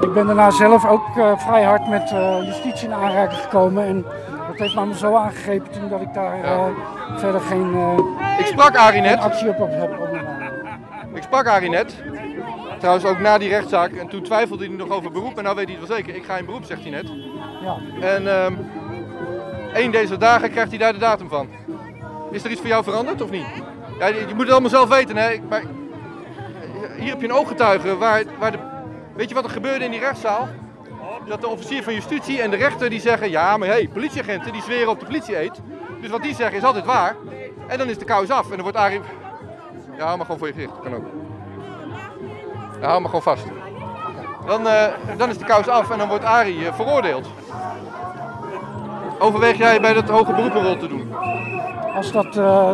Ik 0.00 0.12
ben 0.12 0.26
daarna 0.26 0.50
zelf 0.50 0.86
ook 0.88 1.16
eh, 1.16 1.38
vrij 1.38 1.62
hard 1.62 1.88
met 1.88 2.10
eh, 2.12 2.36
justitie 2.44 2.88
in 2.88 2.94
aanraking 2.94 3.40
gekomen. 3.40 3.84
En 3.86 4.04
dat 4.48 4.58
heeft 4.58 4.74
me 4.74 4.94
zo 4.96 5.14
aangegrepen 5.16 5.70
toen 5.70 5.88
dat 5.88 6.00
ik 6.00 6.14
daar 6.14 6.36
Ja. 6.36 6.42
eh, 6.44 6.64
verder 7.16 7.40
geen, 7.40 7.74
eh, 7.74 8.38
Ik 8.38 8.46
sprak 8.46 8.76
Arie 8.76 9.00
net. 9.00 9.18
actie 9.20 9.48
op 9.48 9.58
heb 9.58 9.90
ondernomen. 10.00 10.52
Ik 11.14 11.22
sprak 11.22 11.46
Arie 11.46 11.70
net. 11.70 12.02
Trouwens 12.78 13.04
ook 13.06 13.18
na 13.18 13.38
die 13.38 13.48
rechtszaak. 13.48 13.92
En 13.92 14.08
toen 14.08 14.22
twijfelde 14.22 14.66
hij 14.66 14.74
nog 14.76 14.88
over 14.90 15.10
beroep. 15.10 15.36
En 15.38 15.44
nou 15.44 15.56
weet 15.56 15.68
hij 15.68 15.76
het 15.78 15.88
wel 15.88 15.96
zeker. 15.96 16.14
Ik 16.14 16.24
ga 16.24 16.36
in 16.36 16.44
beroep, 16.44 16.64
zegt 16.64 16.82
hij 16.82 16.90
net. 16.90 17.04
Ja. 17.64 17.78
En 18.00 18.28
ehm 18.28 18.54
één 19.74 19.90
deze 19.90 20.16
dagen 20.16 20.50
krijgt 20.50 20.70
hij 20.70 20.78
daar 20.78 20.92
de 20.92 20.98
datum 20.98 21.28
van. 21.28 21.48
Is 22.30 22.44
er 22.44 22.50
iets 22.50 22.60
voor 22.60 22.68
jou 22.68 22.84
veranderd 22.84 23.22
of 23.22 23.30
niet? 23.30 23.46
Ja, 23.98 24.06
je, 24.06 24.26
moet 24.34 24.42
het 24.42 24.50
allemaal 24.50 24.70
zelf 24.70 24.88
weten. 24.88 25.16
Hè? 25.16 25.40
Maar 25.48 25.62
hier 26.96 27.10
heb 27.10 27.20
je 27.20 27.26
een 27.26 27.32
ooggetuige 27.32 27.96
waar, 27.96 28.24
waar 28.38 28.52
de... 28.52 28.58
Weet 29.16 29.28
je 29.28 29.34
wat 29.34 29.44
er 29.44 29.50
gebeurde 29.50 29.84
in 29.84 29.90
die 29.90 30.00
rechtszaal? 30.00 30.48
Dat 31.26 31.40
de 31.40 31.48
officier 31.48 31.82
van 31.82 31.94
justitie 31.94 32.42
en 32.42 32.50
de 32.50 32.56
rechter 32.56 32.90
die 32.90 33.00
zeggen... 33.00 33.30
Ja, 33.30 33.56
maar 33.56 33.68
hé, 33.68 33.74
hey, 33.74 33.88
politieagenten 33.92 34.52
die 34.52 34.62
zweren 34.62 34.88
op 34.88 35.00
de 35.00 35.06
politie-eet. 35.06 35.60
Dus 36.00 36.10
wat 36.10 36.22
die 36.22 36.34
zeggen 36.34 36.56
is 36.56 36.64
altijd 36.64 36.84
waar. 36.84 37.16
En 37.66 37.78
dan 37.78 37.88
is 37.88 37.98
de 37.98 38.04
kous 38.04 38.30
af. 38.30 38.44
En 38.44 38.50
dan 38.50 38.62
wordt 38.62 38.76
Arie... 38.76 39.00
Ja, 39.96 40.04
hou 40.04 40.16
maar 40.16 40.26
gewoon 40.26 40.38
voor 40.38 40.48
je 40.48 40.54
gezicht. 40.54 40.72
Dat 40.74 40.82
kan 40.82 40.94
ook. 40.94 41.06
Ja, 42.80 42.86
hou 42.86 43.00
maar 43.00 43.08
gewoon 43.08 43.22
vast. 43.22 43.44
Dan, 44.46 44.66
eh, 44.68 44.84
dan 45.16 45.28
is 45.30 45.38
de 45.38 45.44
kous 45.44 45.68
af 45.68 45.90
en 45.90 45.98
dan 45.98 46.08
wordt 46.08 46.24
Arie 46.24 46.66
eh, 46.66 46.74
veroordeeld. 46.74 47.26
Overweeg 49.18 49.56
jij 49.56 49.80
bij 49.80 49.92
dat 49.92 50.08
hoge 50.08 50.32
beroep 50.32 50.54
een 50.54 50.62
rol 50.64 50.76
te 50.76 50.88
doen? 50.88 51.14
Als 51.96 52.12
dat, 52.12 52.36
eh, 52.36 52.70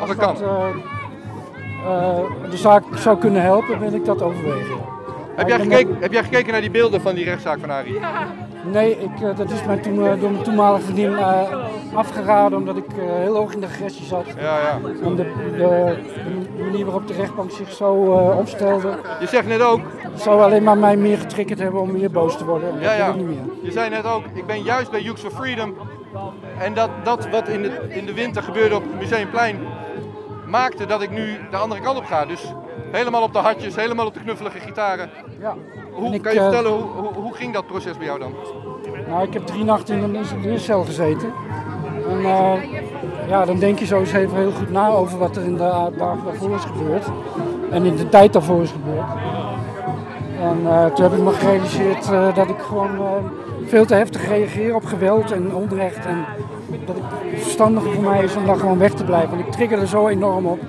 Als 0.00 0.08
dat 0.08 0.16
kan. 0.16 0.36
eh, 0.42 0.68
eh, 1.86 2.50
de 2.50 2.56
zaak 2.56 2.82
zou 2.94 3.18
kunnen 3.18 3.42
helpen, 3.42 3.78
wil 3.78 3.92
ik 3.92 4.04
dat 4.04 4.22
overwegen. 4.22 4.76
Heb 5.36 5.48
jij, 5.48 5.58
gekeken, 5.58 5.96
heb 6.00 6.12
jij 6.12 6.22
gekeken 6.22 6.52
naar 6.52 6.60
die 6.60 6.70
beelden 6.70 7.00
van 7.00 7.14
die 7.14 7.24
rechtszaak 7.24 7.58
van 7.60 7.70
Arie? 7.70 8.00
Nee, 8.72 8.98
ik, 8.98 9.20
eh, 9.20 9.36
dat 9.36 9.50
is 9.50 9.64
mij 9.64 9.76
toen, 9.76 9.96
door 9.96 10.30
mijn 10.30 10.42
toenmalige 10.42 10.84
vriendin 10.84 11.16
eh, 11.16 11.42
afgeraden 11.94 12.58
omdat 12.58 12.76
ik 12.76 12.86
eh, 12.88 13.04
heel 13.04 13.36
hoog 13.36 13.52
in 13.54 13.60
de 13.60 13.66
agressie 13.66 14.06
zat. 14.06 14.26
Ja, 14.40 14.58
ja. 14.58 14.78
En 15.02 15.14
de, 15.16 15.32
de, 15.56 15.96
de 16.56 16.62
manier 16.62 16.84
waarop 16.84 17.06
de 17.06 17.12
rechtbank 17.12 17.50
zich 17.50 17.72
zo 17.72 17.92
opstelde, 18.38 18.98
Je 19.20 19.26
zegt 19.26 19.46
net 19.46 19.62
ook, 19.62 19.80
zou 20.14 20.42
alleen 20.42 20.62
maar 20.62 20.78
mij 20.78 20.96
meer 20.96 21.18
getriggerd 21.18 21.58
hebben 21.58 21.80
om 21.80 21.92
meer 21.92 22.10
boos 22.10 22.36
te 22.36 22.44
worden. 22.44 22.68
En 22.68 22.80
ja, 22.80 22.92
ja. 22.92 23.12
niet 23.12 23.26
meer. 23.26 23.44
Je 23.62 23.72
zei 23.72 23.90
net 23.90 24.04
ook, 24.04 24.22
ik 24.32 24.46
ben 24.46 24.62
juist 24.62 24.90
bij 24.90 25.00
Youths 25.00 25.22
for 25.22 25.30
Freedom. 25.30 25.74
En 26.58 26.74
dat, 26.74 26.90
dat 27.04 27.28
wat 27.28 27.48
in 27.48 27.62
de, 27.62 27.80
in 27.88 28.06
de 28.06 28.14
winter 28.14 28.42
gebeurde 28.42 28.74
op 28.74 28.82
het 28.82 29.00
Museumplein, 29.00 29.58
maakte 30.46 30.86
dat 30.86 31.02
ik 31.02 31.10
nu 31.10 31.36
de 31.50 31.56
andere 31.56 31.80
kant 31.80 31.98
op 31.98 32.04
ga. 32.04 32.26
Dus 32.26 32.54
helemaal 32.90 33.22
op 33.22 33.32
de 33.32 33.38
hartjes, 33.38 33.76
helemaal 33.76 34.06
op 34.06 34.14
de 34.14 34.20
knuffelige 34.20 34.58
gitaren. 34.58 35.10
Ja. 35.40 35.56
Hoe, 35.92 36.14
ik, 36.14 36.22
kan 36.22 36.32
je 36.32 36.38
eh, 36.38 36.44
vertellen, 36.44 36.70
hoe, 36.70 36.90
hoe, 36.90 37.12
hoe 37.12 37.34
ging 37.34 37.52
dat 37.52 37.66
proces 37.66 37.96
bij 37.96 38.06
jou 38.06 38.18
dan? 38.18 38.34
Nou, 39.08 39.26
ik 39.26 39.32
heb 39.32 39.46
drie 39.46 39.64
nachten 39.64 39.96
in 39.96 40.02
een 40.02 40.20
isoleercel 40.20 40.84
gezeten. 40.84 41.32
En 42.08 42.24
eh, 42.24 42.52
ja, 43.28 43.44
dan 43.44 43.58
denk 43.58 43.78
je 43.78 43.86
zo 43.86 43.98
eens 43.98 44.12
even 44.12 44.36
heel 44.36 44.52
goed 44.52 44.70
na 44.70 44.88
over 44.88 45.18
wat 45.18 45.36
er 45.36 45.44
in 45.44 45.52
de 45.52 45.58
dagen 45.58 46.24
daarvoor 46.24 46.54
is 46.54 46.64
gebeurd. 46.64 47.04
En 47.70 47.84
in 47.84 47.96
de 47.96 48.08
tijd 48.08 48.32
daarvoor 48.32 48.62
is 48.62 48.70
gebeurd. 48.70 49.08
En 50.40 50.60
eh, 50.66 50.86
toen 50.86 51.04
heb 51.04 51.12
ik 51.12 51.22
me 51.22 51.32
gerealiseerd 51.32 52.06
dat 52.34 52.48
ik 52.48 52.58
gewoon 52.58 52.98
veel 53.66 53.86
te 53.86 53.94
heftig 53.94 54.28
reageer 54.28 54.74
op 54.74 54.84
geweld 54.84 55.30
en 55.30 55.54
onrecht. 55.54 56.06
En 56.06 56.24
dat 56.86 56.96
het 56.96 57.42
verstandiger 57.42 57.92
voor 57.92 58.02
mij 58.02 58.22
is 58.22 58.36
om 58.36 58.46
daar 58.46 58.56
gewoon 58.56 58.78
weg 58.78 58.92
te 58.92 59.04
blijven. 59.04 59.30
Want 59.30 59.46
ik 59.46 59.52
trigger 59.52 59.78
er 59.78 59.86
zo 59.86 60.08
enorm 60.08 60.46
op. 60.46 60.60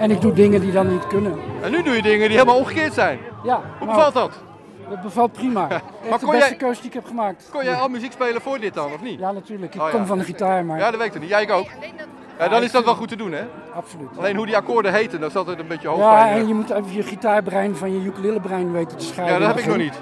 En 0.00 0.10
ik 0.10 0.20
doe 0.20 0.32
dingen 0.32 0.60
die 0.60 0.72
dan 0.72 0.88
niet 0.92 1.06
kunnen. 1.06 1.38
En 1.62 1.70
nu 1.70 1.82
doe 1.82 1.94
je 1.94 2.02
dingen 2.02 2.28
die 2.28 2.36
helemaal 2.38 2.56
omgekeerd 2.58 2.92
zijn. 2.94 3.18
Ja, 3.42 3.54
Hoe 3.78 3.86
nou, 3.86 3.98
bevalt 3.98 4.14
dat? 4.14 4.32
Het 4.88 5.02
bevalt 5.02 5.32
prima. 5.32 5.68
Echt 5.70 6.20
de 6.20 6.26
beste 6.26 6.36
jij- 6.48 6.56
keuze 6.56 6.80
die 6.80 6.88
ik 6.90 6.94
heb 6.94 7.06
gemaakt. 7.06 7.48
Kon 7.52 7.64
jij 7.64 7.74
al 7.74 7.88
muziek 7.88 8.12
spelen 8.12 8.40
voor 8.40 8.58
dit 8.60 8.74
dan, 8.74 8.92
of 8.92 9.02
niet? 9.02 9.18
Ja, 9.18 9.32
natuurlijk. 9.32 9.74
Ik 9.74 9.80
Oh, 9.80 9.86
ja. 9.86 9.92
kom 9.92 10.06
van 10.06 10.18
de 10.18 10.24
gitaar, 10.24 10.64
maar 10.64 10.78
Ja, 10.78 10.90
dat 10.90 11.00
weet 11.00 11.14
ik 11.14 11.20
niet. 11.20 11.28
Jij 11.30 11.42
ik 11.42 11.50
ook. 11.50 11.66
Ja, 12.38 12.48
dan 12.48 12.62
is 12.62 12.70
dat 12.72 12.84
wel 12.84 12.94
goed 12.94 13.08
te 13.08 13.16
doen, 13.16 13.32
hè? 13.32 13.42
absoluut. 13.74 14.08
Alleen 14.18 14.36
hoe 14.36 14.46
die 14.46 14.56
akkoorden 14.56 14.92
heten, 14.92 15.20
dat 15.20 15.30
is 15.30 15.36
altijd 15.36 15.58
een 15.58 15.66
beetje 15.66 15.88
Ja, 15.88 15.94
hoofdpijn. 15.94 16.38
en 16.38 16.48
je 16.48 16.54
moet 16.54 16.70
even 16.70 16.92
je 16.92 17.02
gitaarbrein 17.02 17.76
van 17.76 17.92
je 17.92 18.04
ukulelebrein 18.06 18.72
weten 18.72 18.96
te 18.98 19.04
scheiden. 19.04 19.34
Ja, 19.34 19.40
dat 19.40 19.48
heb 19.48 19.58
ik 19.58 19.66
nog 19.66 19.76
niet. 19.76 19.94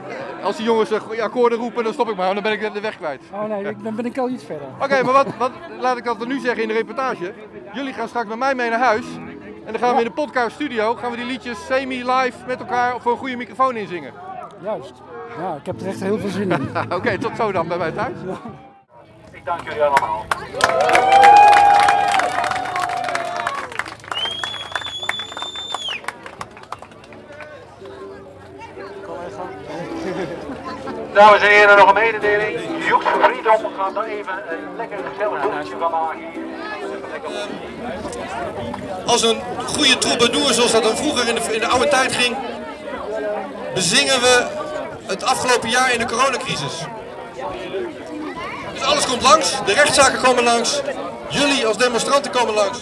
Als 0.43 0.57
die 0.57 0.65
jongens 0.65 0.93
akkoorden 1.21 1.59
roepen, 1.59 1.85
dan 1.85 1.93
stop 1.93 2.09
ik 2.09 2.17
maar, 2.17 2.35
dan 2.35 2.43
ben 2.43 2.53
ik 2.53 2.73
de 2.75 2.81
weg 2.81 2.97
kwijt. 2.97 3.21
Oh 3.33 3.45
nee, 3.45 3.65
ik- 3.69 3.83
dan 3.85 3.95
ben 3.97 4.05
ik 4.07 4.19
al 4.19 4.29
iets 4.29 4.45
verder. 4.45 4.67
Oké, 4.83 5.03
maar 5.03 5.13
wat, 5.13 5.27
wat, 5.39 5.51
laat 5.81 5.97
ik 5.97 6.05
dat 6.05 6.19
dan 6.19 6.29
nu 6.29 6.39
zeggen 6.41 6.63
in 6.63 6.69
de 6.69 6.75
reportage. 6.75 7.33
Jullie 7.73 7.93
gaan 7.93 8.09
straks 8.09 8.29
met 8.29 8.39
mij 8.39 8.55
mee 8.55 8.71
naar 8.71 8.79
huis. 8.79 9.05
En 9.69 9.75
dan 9.75 9.83
gaan 9.83 9.95
we 9.95 10.03
in 10.03 10.07
de 10.07 10.15
podcast 10.15 10.55
studio, 10.55 10.95
gaan 10.95 11.11
we 11.11 11.17
die 11.17 11.27
liedjes 11.27 11.67
semi-live 11.67 12.47
met 12.47 12.61
elkaar 12.61 13.01
voor 13.01 13.13
een 13.13 13.19
goede 13.19 13.37
microfoon 13.37 13.77
inzingen. 13.77 14.13
Juist. 14.63 14.93
Ja, 15.39 15.55
ik 15.55 15.67
heb 15.67 15.81
er 15.81 15.87
echt 15.87 16.01
heel 16.01 16.19
veel 16.19 16.29
zin 16.29 16.51
in. 16.51 16.71
Oké, 16.97 17.19
tot 17.19 17.37
zo 17.37 17.53
dan 17.53 17.69
bij 17.69 17.79
mij 17.79 17.91
thuis. 17.91 18.17
Ik 19.33 19.45
dank 19.45 19.61
jullie 19.65 19.83
allemaal. 19.83 20.25
Dames 31.13 31.43
en 31.43 31.49
heren, 31.49 31.77
nog 31.77 31.89
een 31.89 31.95
mededeling. 31.95 32.87
Joeks 32.87 33.05
voor 33.05 33.23
Freedom 33.23 33.73
gaat 33.77 33.97
er 33.97 34.05
even 34.05 34.35
een 34.53 34.77
lekker 34.77 34.99
gezellig 35.13 35.43
boekje 35.43 35.77
van 35.79 35.91
maken 35.91 36.19
hier. 36.19 36.58
Als 39.07 39.23
een 39.23 39.41
goede 39.67 39.99
troubadour, 39.99 40.53
zoals 40.53 40.73
dat 40.73 40.83
dan 40.83 40.97
vroeger 40.97 41.29
in 41.29 41.35
de, 41.35 41.41
in 41.55 41.61
de 41.61 41.67
oude 41.67 41.89
tijd 41.89 42.13
ging, 42.13 42.37
bezingen 43.75 44.21
we 44.21 44.47
het 45.07 45.23
afgelopen 45.25 45.71
jaar 45.71 45.93
in 45.93 45.99
de 45.99 46.05
coronacrisis. 46.07 46.73
Dus 48.73 48.83
alles 48.83 49.07
komt 49.07 49.23
langs, 49.23 49.53
de 49.67 49.73
rechtszaken 49.73 50.21
komen 50.21 50.45
langs, 50.45 50.81
jullie 51.29 51.67
als 51.67 51.77
demonstranten 51.77 52.31
komen 52.31 52.55
langs. 52.55 52.79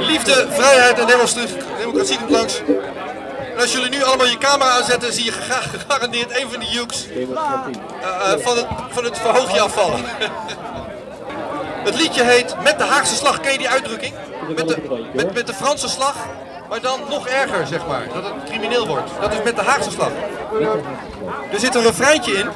Liefde, 0.00 0.46
vrijheid 0.50 0.98
en 0.98 1.06
democratie 1.06 2.18
komt 2.18 2.30
langs. 2.30 2.60
En 3.54 3.60
als 3.60 3.72
jullie 3.72 3.90
nu 3.90 4.02
allemaal 4.02 4.26
je 4.26 4.38
camera 4.38 4.70
aanzetten, 4.70 5.12
zie 5.12 5.24
je 5.24 5.32
gega- 5.32 5.60
gegarandeerd 5.78 6.36
een 6.40 6.50
van 6.50 6.60
die 6.60 6.68
jukes 6.68 7.06
eh, 7.08 7.22
eh, 7.22 8.38
van, 8.38 8.56
het, 8.56 8.66
van 8.90 9.04
het 9.04 9.18
verhoogje 9.18 9.60
afvallen. 9.60 10.00
Het 11.84 12.00
liedje 12.00 12.22
heet 12.24 12.54
Met 12.62 12.78
de 12.78 12.84
Haagse 12.84 13.14
slag. 13.14 13.40
Ken 13.40 13.52
je 13.52 13.58
die 13.58 13.68
uitdrukking? 13.68 14.14
Met 14.56 14.68
de, 14.68 15.06
met, 15.12 15.34
met 15.34 15.46
de 15.46 15.54
Franse 15.54 15.88
slag, 15.88 16.16
maar 16.68 16.80
dan 16.80 17.00
nog 17.08 17.28
erger, 17.28 17.66
zeg 17.66 17.86
maar. 17.86 18.06
Dat 18.14 18.24
het 18.24 18.50
crimineel 18.50 18.86
wordt. 18.86 19.10
Dat 19.20 19.32
is 19.32 19.42
met 19.44 19.56
de 19.56 19.62
Haagse 19.62 19.90
slag. 19.90 20.10
Er 21.52 21.58
zit 21.58 21.74
een 21.74 21.82
refreintje 21.82 22.32
in. 22.32 22.46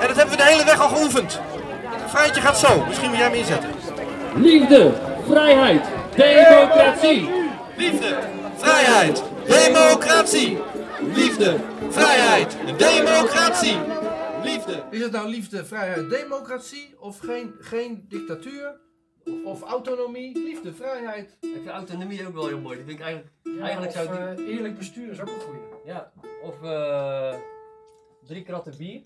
En 0.00 0.06
dat 0.06 0.16
hebben 0.16 0.36
we 0.36 0.36
de 0.36 0.48
hele 0.48 0.64
weg 0.64 0.80
al 0.80 0.88
geoefend. 0.88 1.40
Het 1.82 2.02
refreintje 2.02 2.40
gaat 2.40 2.58
zo. 2.58 2.84
Misschien 2.86 3.10
wil 3.10 3.18
jij 3.18 3.28
hem 3.28 3.38
inzetten. 3.38 3.70
Liefde, 4.34 4.92
vrijheid, 5.28 5.84
democratie. 6.16 7.30
Liefde, 7.76 8.16
vrijheid, 8.56 9.22
democratie. 9.46 10.58
Liefde, 11.14 11.56
vrijheid, 11.90 12.56
democratie. 12.76 13.78
Is 14.90 15.02
het 15.02 15.12
nou 15.12 15.28
liefde, 15.28 15.64
vrijheid, 15.64 16.10
democratie 16.10 17.00
of 17.00 17.18
geen, 17.18 17.54
geen 17.58 18.08
dictatuur 18.08 18.80
of 19.44 19.62
autonomie? 19.62 20.38
Liefde, 20.38 20.74
vrijheid. 20.74 21.36
Ik 21.40 21.52
vind 21.54 21.66
autonomie 21.68 22.26
ook 22.26 22.34
wel 22.34 22.46
heel 22.46 22.60
mooi. 22.60 22.76
Die 22.76 22.84
vind 22.86 22.98
ik 22.98 23.04
eigenlijk, 23.04 23.34
Ja, 23.42 23.58
eigenlijk 23.60 23.96
of, 23.96 24.02
zou 24.02 24.34
die... 24.36 24.46
eh, 24.46 24.54
eerlijk 24.54 24.78
bestuur 24.78 25.10
is 25.10 25.20
ook 25.20 25.28
een 25.28 25.40
goeie. 25.40 25.60
Ja, 25.84 26.12
of 26.42 26.62
eh 26.62 27.38
drie 28.24 28.42
kratten 28.42 28.76
bier. 28.76 29.02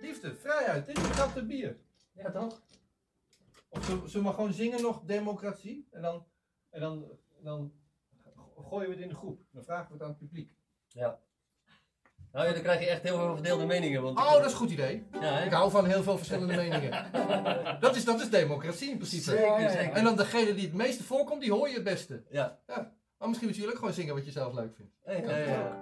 Liefde, 0.00 0.34
vrijheid, 0.36 0.88
een 0.88 0.96
gat 0.96 1.46
bier. 1.46 1.76
Ja, 2.12 2.30
toch? 2.30 2.62
Of 3.68 3.84
zullen 3.84 4.10
we 4.12 4.18
maar 4.20 4.34
gewoon 4.34 4.52
zingen 4.52 4.82
nog 4.82 5.02
democratie? 5.04 5.88
En 5.90 6.02
dan, 6.02 6.26
en 6.70 6.80
dan, 6.80 7.04
dan 7.42 7.72
gooien 8.56 8.88
we 8.88 8.94
het 8.94 9.02
in 9.02 9.08
de 9.08 9.14
groep. 9.14 9.40
Dan 9.52 9.64
vragen 9.64 9.86
we 9.86 9.92
het 9.92 10.02
aan 10.02 10.08
het 10.08 10.18
publiek. 10.18 10.52
Nou 12.32 12.46
ja, 12.46 12.52
dan 12.52 12.62
krijg 12.62 12.80
je 12.80 12.86
echt 12.86 13.02
heel 13.02 13.16
veel 13.16 13.34
verdeelde 13.34 13.66
meningen. 13.66 14.02
Want 14.02 14.18
Oh, 14.18 14.32
dat 14.32 14.44
is 14.44 14.50
een 14.52 14.58
goed 14.58 14.70
idee. 14.70 15.02
Ja? 15.20 15.38
Ik 15.38 15.52
hou 15.52 15.70
van 15.70 15.86
heel 15.86 16.02
veel 16.02 16.16
verschillende 16.16 16.54
meningen. 16.56 17.06
Dat 17.80 17.96
is, 17.96 18.04
dat 18.04 18.20
is 18.20 18.30
democratie 18.30 18.90
in 18.90 18.96
principe. 18.96 19.22
Zeker, 19.30 19.70
zeker. 19.70 19.92
En 19.92 20.04
dan 20.04 20.16
degene 20.16 20.54
die 20.54 20.64
het 20.64 20.74
meeste 20.74 21.04
voorkomt, 21.04 21.40
die 21.40 21.52
hoor 21.52 21.68
je 21.68 21.74
het 21.74 21.84
beste. 21.84 22.22
Ja. 22.30 22.58
Maar 23.18 23.28
misschien 23.28 23.48
moet 23.48 23.56
je 23.56 23.66
ook 23.66 23.74
gewoon 23.78 23.92
zingen 23.92 24.14
wat 24.14 24.24
je 24.24 24.30
zelf 24.30 24.54
leuk 24.54 24.74
vindt. 24.76 24.92
Hey, 25.04 25.20
Ja, 25.22 25.30
ja, 25.30 25.36
ja, 25.36 25.52
ja. 25.52 25.76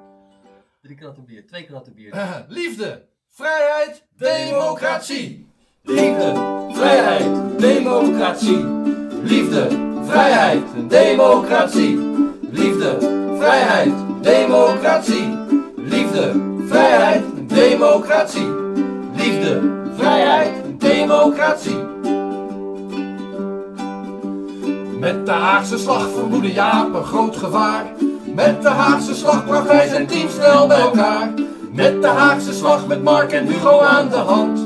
Drie 0.82 0.96
kratten 0.96 1.24
bier, 1.24 1.46
twee 1.46 1.64
kratten 1.64 1.94
bier. 1.94 2.14
Liefde, 2.48 3.06
vrijheid, 3.28 4.04
democratie. 4.16 5.46
Liefde, 5.82 6.32
vrijheid, 6.72 7.58
democratie. 7.58 8.64
Liefde, 9.22 9.68
vrijheid, 10.04 10.64
democratie. 10.88 11.96
Liefde, 12.50 12.98
vrijheid, 13.38 13.92
democratie. 14.22 15.44
Liefde, 16.06 16.32
vrijheid, 16.66 17.25
democratie. 17.46 18.48
Liefde, 19.16 19.60
vrijheid, 19.96 20.52
democratie. 20.78 21.76
Met 24.98 25.26
de 25.26 25.32
Haagse 25.32 25.78
slag 25.78 26.08
vermoedde 26.14 26.52
Jaap 26.52 26.94
een 26.94 27.04
groot 27.04 27.36
gevaar. 27.36 27.84
Met 28.34 28.62
de 28.62 28.68
Haagse 28.68 29.14
slag 29.14 29.44
bracht 29.44 29.70
hij 29.70 29.88
zijn 29.88 30.06
team 30.06 30.28
snel 30.28 30.66
bij 30.66 30.80
elkaar. 30.80 31.30
Met 31.72 32.02
de 32.02 32.08
Haagse 32.08 32.52
slag 32.52 32.86
met 32.86 33.02
Mark 33.02 33.32
en 33.32 33.46
Hugo 33.46 33.80
aan 33.80 34.08
de 34.08 34.16
hand. 34.16 34.60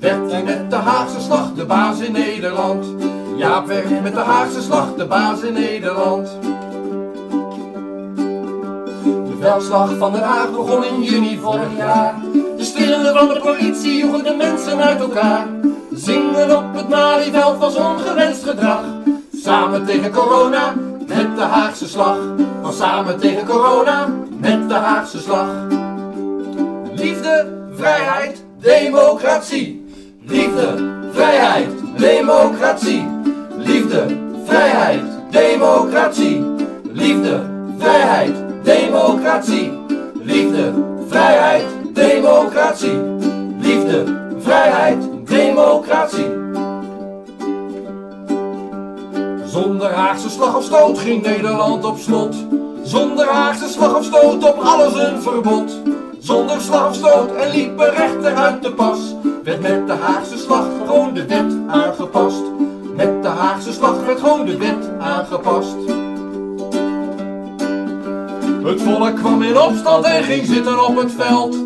Werd 0.00 0.30
hij 0.30 0.42
met 0.42 0.70
de 0.70 0.76
Haagse 0.76 1.20
slag 1.20 1.52
de 1.54 1.64
baas 1.64 2.00
in 2.00 2.12
Nederland. 2.12 2.86
Jaap 3.36 3.66
werd 3.66 4.02
met 4.02 4.14
de 4.14 4.20
Haagse 4.20 4.62
slag 4.62 4.94
de 4.94 5.06
baas 5.06 5.40
in 5.40 5.52
Nederland. 5.52 6.28
De 9.36 9.42
veldslag 9.42 9.96
van 9.98 10.12
Den 10.12 10.22
Haag 10.22 10.50
begon 10.50 10.84
in 10.84 11.02
juni 11.02 11.38
vorig 11.38 11.76
jaar. 11.76 12.14
De 12.56 12.64
stillende 12.64 13.12
van 13.12 13.28
de 13.28 13.40
politie 13.40 13.96
joegen 13.96 14.24
de 14.24 14.34
mensen 14.34 14.78
uit 14.78 15.00
elkaar. 15.00 15.46
Zingen 15.92 16.56
op 16.56 16.64
het 16.74 16.88
Malieveld 16.88 17.58
was 17.58 17.74
ongewenst 17.74 18.44
gedrag. 18.44 18.80
Samen 19.42 19.84
tegen 19.86 20.10
corona, 20.10 20.74
met 21.06 21.36
de 21.36 21.42
Haagse 21.42 21.88
slag. 21.88 22.18
Van 22.62 22.72
samen 22.72 23.18
tegen 23.18 23.46
corona, 23.46 24.08
met 24.40 24.68
de 24.68 24.74
Haagse 24.74 25.18
slag. 25.18 25.48
Liefde, 26.94 27.46
vrijheid, 27.74 28.44
democratie. 28.60 29.86
Liefde, 30.26 30.74
vrijheid, 31.12 31.68
democratie. 31.96 33.08
Liefde, 33.56 34.06
vrijheid, 34.44 35.02
democratie. 35.30 36.44
Liefde, 36.92 37.40
vrijheid, 37.78 38.45
democratie. 38.66 39.72
Liefde, 40.22 40.72
vrijheid, 41.08 41.64
democratie. 41.92 42.98
Liefde, 43.60 44.04
vrijheid, 44.38 44.98
democratie. 45.24 46.26
Zonder 49.46 49.92
Haagse 49.92 50.30
slag 50.30 50.56
of 50.56 50.64
stoot 50.64 50.98
ging 50.98 51.22
Nederland 51.22 51.84
op 51.84 51.98
slot. 51.98 52.34
Zonder 52.82 53.26
Haagse 53.26 53.68
slag 53.68 53.96
of 53.96 54.04
stoot 54.04 54.44
op 54.44 54.58
alles 54.58 54.94
een 54.94 55.22
verbod. 55.22 55.72
Zonder 56.18 56.60
slag 56.60 56.88
of 56.88 56.94
stoot 56.94 57.34
en 57.34 57.50
liepen 57.50 57.90
rechter 57.90 58.34
uit 58.34 58.62
de 58.62 58.72
pas. 58.72 58.98
Werd 59.44 59.60
met 59.60 59.86
de 59.86 59.92
Haagse 59.92 60.38
slag 60.38 60.64
gewoon 60.86 61.14
de 61.14 61.26
wet 61.26 61.52
aangepast. 61.66 62.42
Met 62.96 63.22
de 63.22 63.28
Haagse 63.28 63.72
slag 63.72 64.04
werd 64.06 64.20
gewoon 64.20 64.46
de 64.46 64.56
wet 64.56 64.90
aangepast. 64.98 65.95
Het 68.66 68.82
volk 68.82 69.16
kwam 69.16 69.42
in 69.42 69.58
opstand 69.58 70.04
en 70.04 70.24
ging 70.24 70.46
zitten 70.46 70.86
op 70.86 70.96
het 70.96 71.12
veld. 71.12 71.56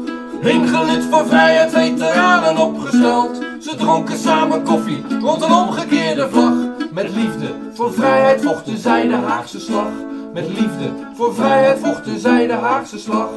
Ingelid 0.43 1.05
voor 1.11 1.27
vrijheid, 1.27 1.71
veteranen 1.71 2.57
opgesteld. 2.57 3.39
Ze 3.61 3.75
dronken 3.77 4.19
samen 4.19 4.63
koffie 4.63 5.05
rond 5.21 5.43
een 5.43 5.53
omgekeerde 5.53 6.29
vlag. 6.31 6.53
Met 6.93 7.09
liefde 7.09 7.55
voor 7.75 7.93
vrijheid 7.93 8.43
vochten 8.43 8.79
zij 8.79 9.09
de 9.09 9.15
Haagse 9.15 9.61
slag. 9.61 9.91
Met 10.33 10.49
liefde 10.49 10.93
voor 11.15 11.35
vrijheid 11.35 11.79
vochten 11.83 12.19
zij 12.19 12.47
de 12.47 12.53
Haagse 12.53 12.99
slag. 12.99 13.29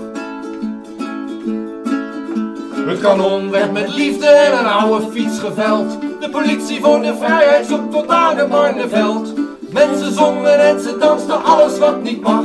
Het 2.85 2.99
kanon 2.99 3.51
werd 3.51 3.71
met 3.71 3.95
liefde 3.95 4.27
en 4.27 4.59
een 4.59 4.71
oude 4.71 5.05
fiets 5.11 5.39
geveld. 5.39 5.97
De 6.19 6.29
politie 6.29 6.81
voor 6.81 7.01
de 7.01 7.15
vrijheid 7.19 7.65
zoekt 7.65 7.91
tot 7.91 8.07
aan 8.07 8.35
de 8.35 8.47
Marneveld. 8.47 9.33
Mensen 9.59 10.13
zongen 10.13 10.59
en 10.59 10.79
ze 10.79 10.97
dansten 10.97 11.43
alles 11.43 11.77
wat 11.77 12.03
niet 12.03 12.21
mag. 12.21 12.43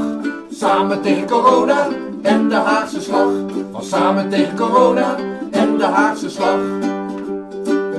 Samen 0.58 1.02
tegen 1.02 1.26
corona 1.26 1.86
en 2.22 2.48
de 2.48 2.54
Haagse 2.54 3.00
slag. 3.00 3.28
Van 3.72 3.82
samen 3.82 4.28
tegen 4.28 4.56
corona 4.56 5.16
en 5.50 5.76
de 5.76 5.84
Haagse 5.84 6.30
slag. 6.30 6.58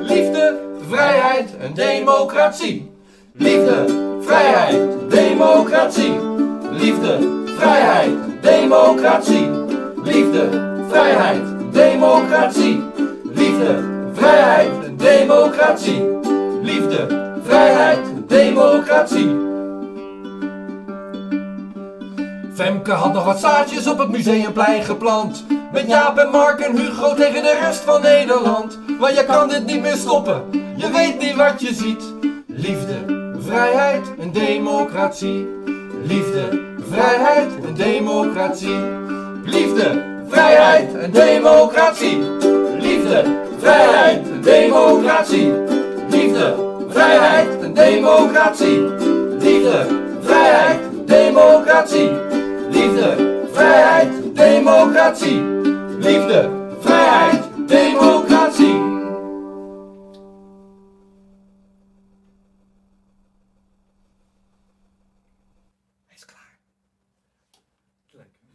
Liefde, 0.01 0.59
vrijheid 0.89 1.57
en 1.57 1.73
democratie. 1.73 2.91
Liefde, 3.33 3.85
vrijheid, 4.21 4.87
democratie. 5.09 6.19
Liefde, 6.71 7.43
vrijheid, 7.57 8.11
democratie. 8.41 9.49
Liefde, 10.03 10.49
vrijheid, 10.87 11.41
democratie. 11.71 12.83
Liefde, 13.33 13.83
vrijheid, 14.13 14.71
democratie. 14.97 16.03
Liefde, 16.61 17.07
vrijheid, 17.43 17.99
democratie. 18.27 19.48
Femke 22.59 22.91
had 22.91 23.13
nog 23.13 23.25
wat 23.25 23.39
zaadjes 23.39 23.87
op 23.87 23.97
het 23.97 24.09
museumplein 24.09 24.83
geplant. 24.83 25.45
Met 25.71 25.87
Jaap 25.87 26.17
en 26.17 26.29
Mark 26.29 26.59
en 26.59 26.77
Hugo 26.77 27.13
tegen 27.13 27.43
de 27.43 27.57
rest 27.61 27.79
van 27.79 28.01
Nederland. 28.01 28.79
Maar 28.99 29.13
je 29.13 29.25
kan 29.25 29.49
dit 29.49 29.65
niet 29.65 29.81
meer 29.81 29.95
stoppen, 29.95 30.43
je 30.75 30.91
weet 30.91 31.19
niet 31.19 31.35
wat 31.35 31.61
je 31.61 31.73
ziet. 31.73 32.03
Liefde, 32.47 32.95
vrijheid 33.39 34.07
en 34.19 34.31
democratie. 34.31 35.47
Liefde, 36.03 36.75
vrijheid 36.89 37.51
en 37.67 37.73
democratie. 37.73 38.79
Liefde, 39.43 40.03
vrijheid 40.27 40.95
en 40.95 41.11
democratie. 41.11 42.17
Liefde, 42.79 43.23
vrijheid 43.59 44.29
en 44.31 44.41
democratie. 44.41 45.53
Liefde, 46.09 46.55
vrijheid 46.89 47.61
en 47.61 47.73
democratie. 47.73 48.79
Liefde, 49.39 49.85
vrijheid, 50.21 50.79
democratie. 51.05 52.28
Liefde, 52.79 53.45
vrijheid, 53.51 54.35
democratie. 54.35 55.41
Liefde, 55.99 56.49
vrijheid, 56.79 57.43
democratie. 57.67 58.87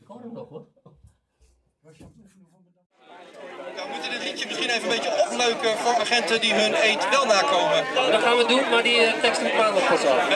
Ik 0.00 0.06
hoor 0.06 0.20
hem 0.20 0.32
nog 0.32 0.48
hoor. 0.48 0.66
We 3.74 3.87
moeten 3.92 4.10
dit 4.10 4.24
liedje 4.24 4.46
misschien 4.46 4.68
even 4.68 4.82
een 4.82 4.88
beetje 4.88 5.26
opleuken 5.30 5.78
voor 5.78 5.94
agenten 6.00 6.40
die 6.40 6.54
hun 6.54 6.74
eet 6.74 7.08
wel 7.10 7.26
nakomen. 7.26 7.84
Dat 8.12 8.22
gaan 8.22 8.37
we 8.37 8.44
doen, 8.46 8.70
maar 8.70 8.82
die 8.82 8.96
uh, 8.96 9.12
tekst 9.12 9.42
moet 9.42 9.56
maandag 9.56 9.88
pas 9.88 10.04
af. 10.06 10.28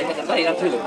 Nee, 0.27 0.43
natuurlijk. 0.43 0.81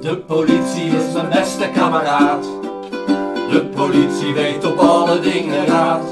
De 0.00 0.16
politie 0.26 0.86
is 0.86 1.12
mijn 1.12 1.28
beste 1.28 1.68
kameraad. 1.74 2.44
De 3.50 3.70
politie 3.74 4.34
weet 4.34 4.64
op 4.64 4.78
alle 4.78 5.20
dingen 5.20 5.66
raad. 5.66 6.02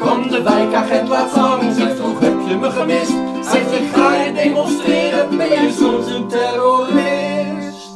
Kwam 0.00 0.28
de 0.30 0.42
wijkagent 0.42 1.08
laat 1.08 1.30
hangen, 1.30 1.74
zegt 1.74 1.96
vroeg 1.96 2.20
heb 2.20 2.34
je 2.48 2.56
me 2.56 2.70
gemist? 2.70 3.12
Zegt 3.50 3.70
je 3.70 3.88
ga 3.94 4.14
je 4.14 4.32
demonstreren, 4.32 5.36
ben 5.36 5.48
je 5.48 5.74
soms 5.78 6.10
een 6.10 6.28
terrorist? 6.28 7.88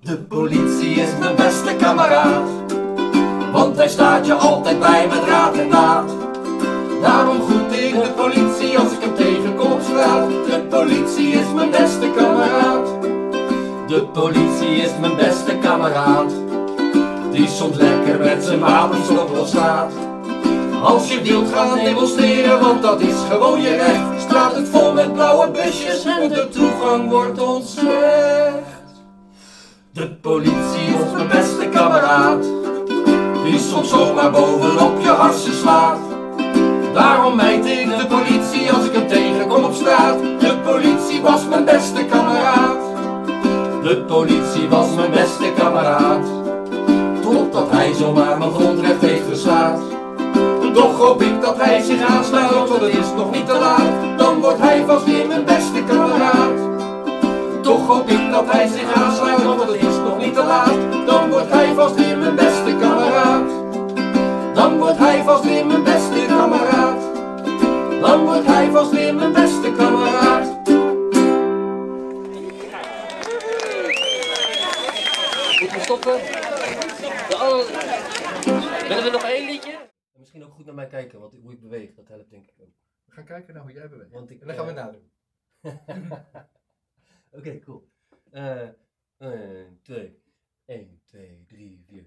De 0.00 0.16
politie 0.16 0.90
is 0.90 1.08
mijn 1.18 1.36
beste 1.36 1.76
kameraad, 1.76 2.48
hij 3.78 3.88
staat 3.88 4.26
je 4.26 4.34
altijd 4.34 4.78
bij 4.78 5.06
met 5.08 5.24
raad 5.24 5.56
en 5.56 5.70
daad. 5.70 6.10
Daarom 7.02 7.42
groet 7.42 7.72
ik 7.72 7.94
de 7.94 8.12
politie 8.16 8.78
als 8.78 8.92
ik 8.92 9.00
hem 9.00 9.14
tegenkom 9.14 9.72
op 9.72 9.80
straat. 9.82 10.28
De 10.28 10.66
politie 10.70 11.30
is 11.30 11.52
mijn 11.54 11.70
beste 11.70 12.10
kameraad. 12.16 12.86
De 13.86 14.06
politie 14.12 14.76
is 14.76 14.90
mijn 15.00 15.16
beste 15.16 15.58
kameraad. 15.58 16.32
Die 17.32 17.48
soms 17.48 17.76
lekker 17.76 18.18
met 18.18 18.44
zijn 18.44 18.60
wapens 18.60 19.08
op 19.08 19.46
staat. 19.46 19.92
Als 20.82 21.12
je 21.12 21.22
wilt 21.22 21.52
gaan 21.52 21.78
demonstreren, 21.78 22.60
want 22.60 22.82
dat 22.82 23.00
is 23.00 23.16
gewoon 23.30 23.60
je 23.62 23.76
recht. 23.76 24.20
Staat 24.28 24.54
het 24.54 24.68
vol 24.68 24.92
met 24.92 25.12
blauwe 25.12 25.50
busjes 25.50 26.04
en 26.04 26.28
de 26.28 26.48
toegang 26.48 27.08
wordt 27.10 27.40
ontzegd. 27.40 28.76
De 29.92 30.14
politie 30.14 30.86
is 30.86 31.12
mijn 31.14 31.28
beste 31.28 31.68
kameraad. 31.68 32.57
Die 33.48 33.58
soms 33.58 33.88
zomaar 33.88 34.30
bovenop 34.30 35.00
je 35.00 35.08
harsen 35.08 35.54
slaat. 35.54 35.98
Daarom 36.94 37.36
mijt 37.36 37.66
ik 37.66 37.98
de 37.98 38.06
politie 38.06 38.72
als 38.72 38.84
ik 38.84 38.92
hem 38.92 39.08
tegenkom 39.08 39.64
op 39.64 39.74
straat. 39.74 40.18
De 40.18 40.56
politie 40.64 41.22
was 41.22 41.46
mijn 41.48 41.64
beste 41.64 42.04
kameraad. 42.04 42.76
De 43.82 44.04
politie 44.06 44.68
was 44.68 44.94
mijn 44.94 45.10
beste 45.10 45.52
kameraad. 45.56 46.26
Totdat 47.22 47.70
hij 47.70 47.92
zomaar 47.92 48.38
mijn 48.38 48.50
grondrecht 48.50 49.00
heeft 49.00 49.28
geslaat. 49.28 49.80
Toch 50.72 50.96
hoop 50.98 51.22
ik 51.22 51.40
dat 51.40 51.56
hij 51.58 51.80
zich 51.80 52.02
aansluit, 52.02 52.50
want 52.50 52.70
het 52.70 52.82
is 52.82 53.06
nog 53.16 53.30
niet 53.30 53.46
te 53.46 53.58
laat. 53.58 54.18
Dan 54.18 54.40
wordt 54.40 54.60
hij 54.60 54.84
vast 54.86 55.04
weer 55.04 55.26
mijn 55.26 55.44
beste 55.44 55.82
kameraad. 55.88 56.56
Toch 57.62 57.86
hoop 57.86 58.08
ik 58.08 58.30
dat 58.30 58.44
hij 58.46 58.66
zich 58.66 58.94
aansluit, 58.94 59.44
want 59.44 59.60
het 59.60 59.74
is 59.74 59.96
nog 60.04 60.18
niet 60.18 60.34
te 60.34 60.44
laat. 60.44 61.06
Dan 61.06 61.30
wordt 61.30 61.52
hij 61.52 61.74
vast 61.74 61.94
weer 61.94 62.18
mijn 62.18 62.34
beste. 62.34 62.67
Dan 64.68 64.78
wordt 64.78 64.98
hij 64.98 65.22
vast 65.22 65.44
weer 65.44 65.66
mijn 65.66 65.82
beste 65.82 66.24
kameraad. 66.28 67.00
Dan 68.00 68.24
wordt 68.24 68.46
hij 68.46 68.70
vast 68.70 68.90
weer 68.90 69.14
mijn 69.14 69.32
beste 69.32 69.72
kameraad. 69.76 70.46
Moeten 75.60 75.76
we 75.76 75.82
stoppen? 75.82 76.12
Willen 78.88 79.04
we 79.04 79.10
nog 79.12 79.22
één 79.22 79.50
liedje? 79.50 79.72
En 80.12 80.20
misschien 80.20 80.44
ook 80.44 80.52
goed 80.52 80.66
naar 80.66 80.74
mij 80.74 80.86
kijken, 80.86 81.20
want 81.20 81.34
hoe 81.42 81.52
ik 81.52 81.60
beweeg, 81.60 81.94
dat 81.94 82.08
helpt 82.08 82.30
denk 82.30 82.46
ik 82.46 82.54
ook. 82.60 82.72
We 83.04 83.12
gaan 83.12 83.24
kijken 83.24 83.54
naar 83.54 83.62
hoe 83.62 83.72
jij 83.72 83.88
beweegt. 83.88 84.12
Want 84.12 84.30
ik, 84.30 84.40
En 84.40 84.46
dan 84.46 84.56
gaan 84.56 84.66
we 84.66 84.72
eh, 84.72 84.84
nadoen. 84.84 85.10
Oké, 87.38 87.58
cool. 87.58 87.88
Eh 88.30 88.68
1, 89.18 89.78
2, 89.82 90.22
1, 90.64 91.00
2, 91.04 91.44
3, 91.46 91.84
4. 91.86 92.04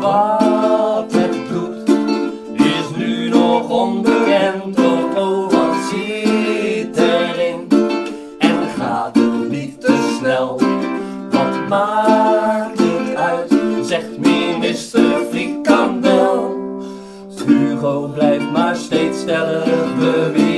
Wat 0.00 1.12
het 1.12 1.48
doet, 1.48 1.88
is 2.54 2.96
nu 2.96 3.28
nog 3.28 3.68
onbekend. 3.68 4.78
Oh, 4.78 5.16
oh, 5.16 5.50
wat 5.50 5.76
zit 5.90 6.96
erin? 6.96 7.68
En 8.38 8.56
gaat 8.78 9.14
het 9.14 9.50
niet 9.50 9.80
te 9.80 10.16
snel? 10.18 10.60
Wat 11.30 11.68
maakt 11.68 12.78
het 12.78 13.16
uit, 13.16 13.54
zegt 13.82 14.18
minister 14.18 15.24
Frikandel. 15.30 16.58
Hugo 17.46 18.08
blijft 18.14 18.50
maar 18.50 18.76
steeds 18.76 19.20
stellig 19.20 19.96
beweren. 19.98 20.49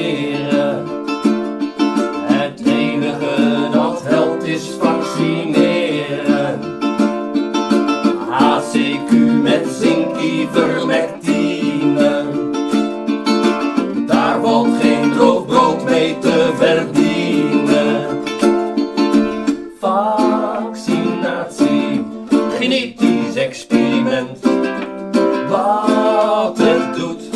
Wat 26.22 26.58
het 26.58 27.31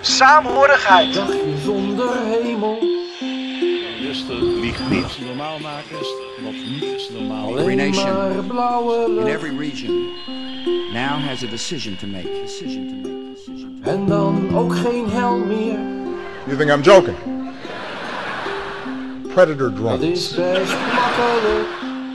saamhorigheid. 0.00 1.14
Dagje 1.14 1.54
zonder 1.64 2.08
hemel. 2.24 2.78
liegt 4.60 4.90
niet. 4.90 5.18
Normaal 5.26 5.58
maken 5.58 6.00
is 6.00 6.14
wat 6.42 6.52
niet 6.52 6.82
is 6.82 7.10
normaal. 7.10 7.50
Maar 7.50 8.44
blauwe 8.44 9.20
in 9.20 9.26
every 9.26 9.58
region 9.58 10.08
now 10.92 11.18
has 11.28 11.42
a 11.42 11.46
decision 11.46 11.96
to 11.96 12.06
make. 12.06 12.26
Decision 12.42 12.88
to 12.88 13.08
make. 13.08 13.34
Decision 13.34 13.80
to 13.82 13.90
En 13.90 14.06
dan 14.06 14.56
ook 14.56 14.76
geen 14.76 15.10
hel 15.10 15.36
meer. 15.36 15.78
You 16.46 16.56
think 16.56 16.70
I'm 16.70 16.82
joking? 16.82 17.16
Predator 19.34 19.70
Dat 19.70 19.76
drones. 19.76 20.02
is 20.02 20.34
best 20.34 20.74
makkelijk. 20.94 21.68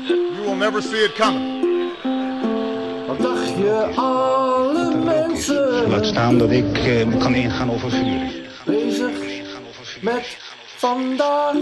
You 0.08 0.46
will 0.46 0.56
never 0.56 0.82
see 0.82 1.04
it 1.04 1.13
coming. 1.13 1.62
Wat 3.08 3.19
dacht 3.22 3.48
je, 3.48 3.89
alle 3.96 4.62
Laat 5.47 6.06
staan 6.06 6.38
dat 6.38 6.51
ik 6.51 6.77
eh, 6.77 7.19
kan 7.19 7.36
ingaan 7.36 7.71
over 7.71 7.91
vuur. 7.91 8.32
bezig 8.65 9.12
met 10.01 10.38
vandaag? 10.77 11.56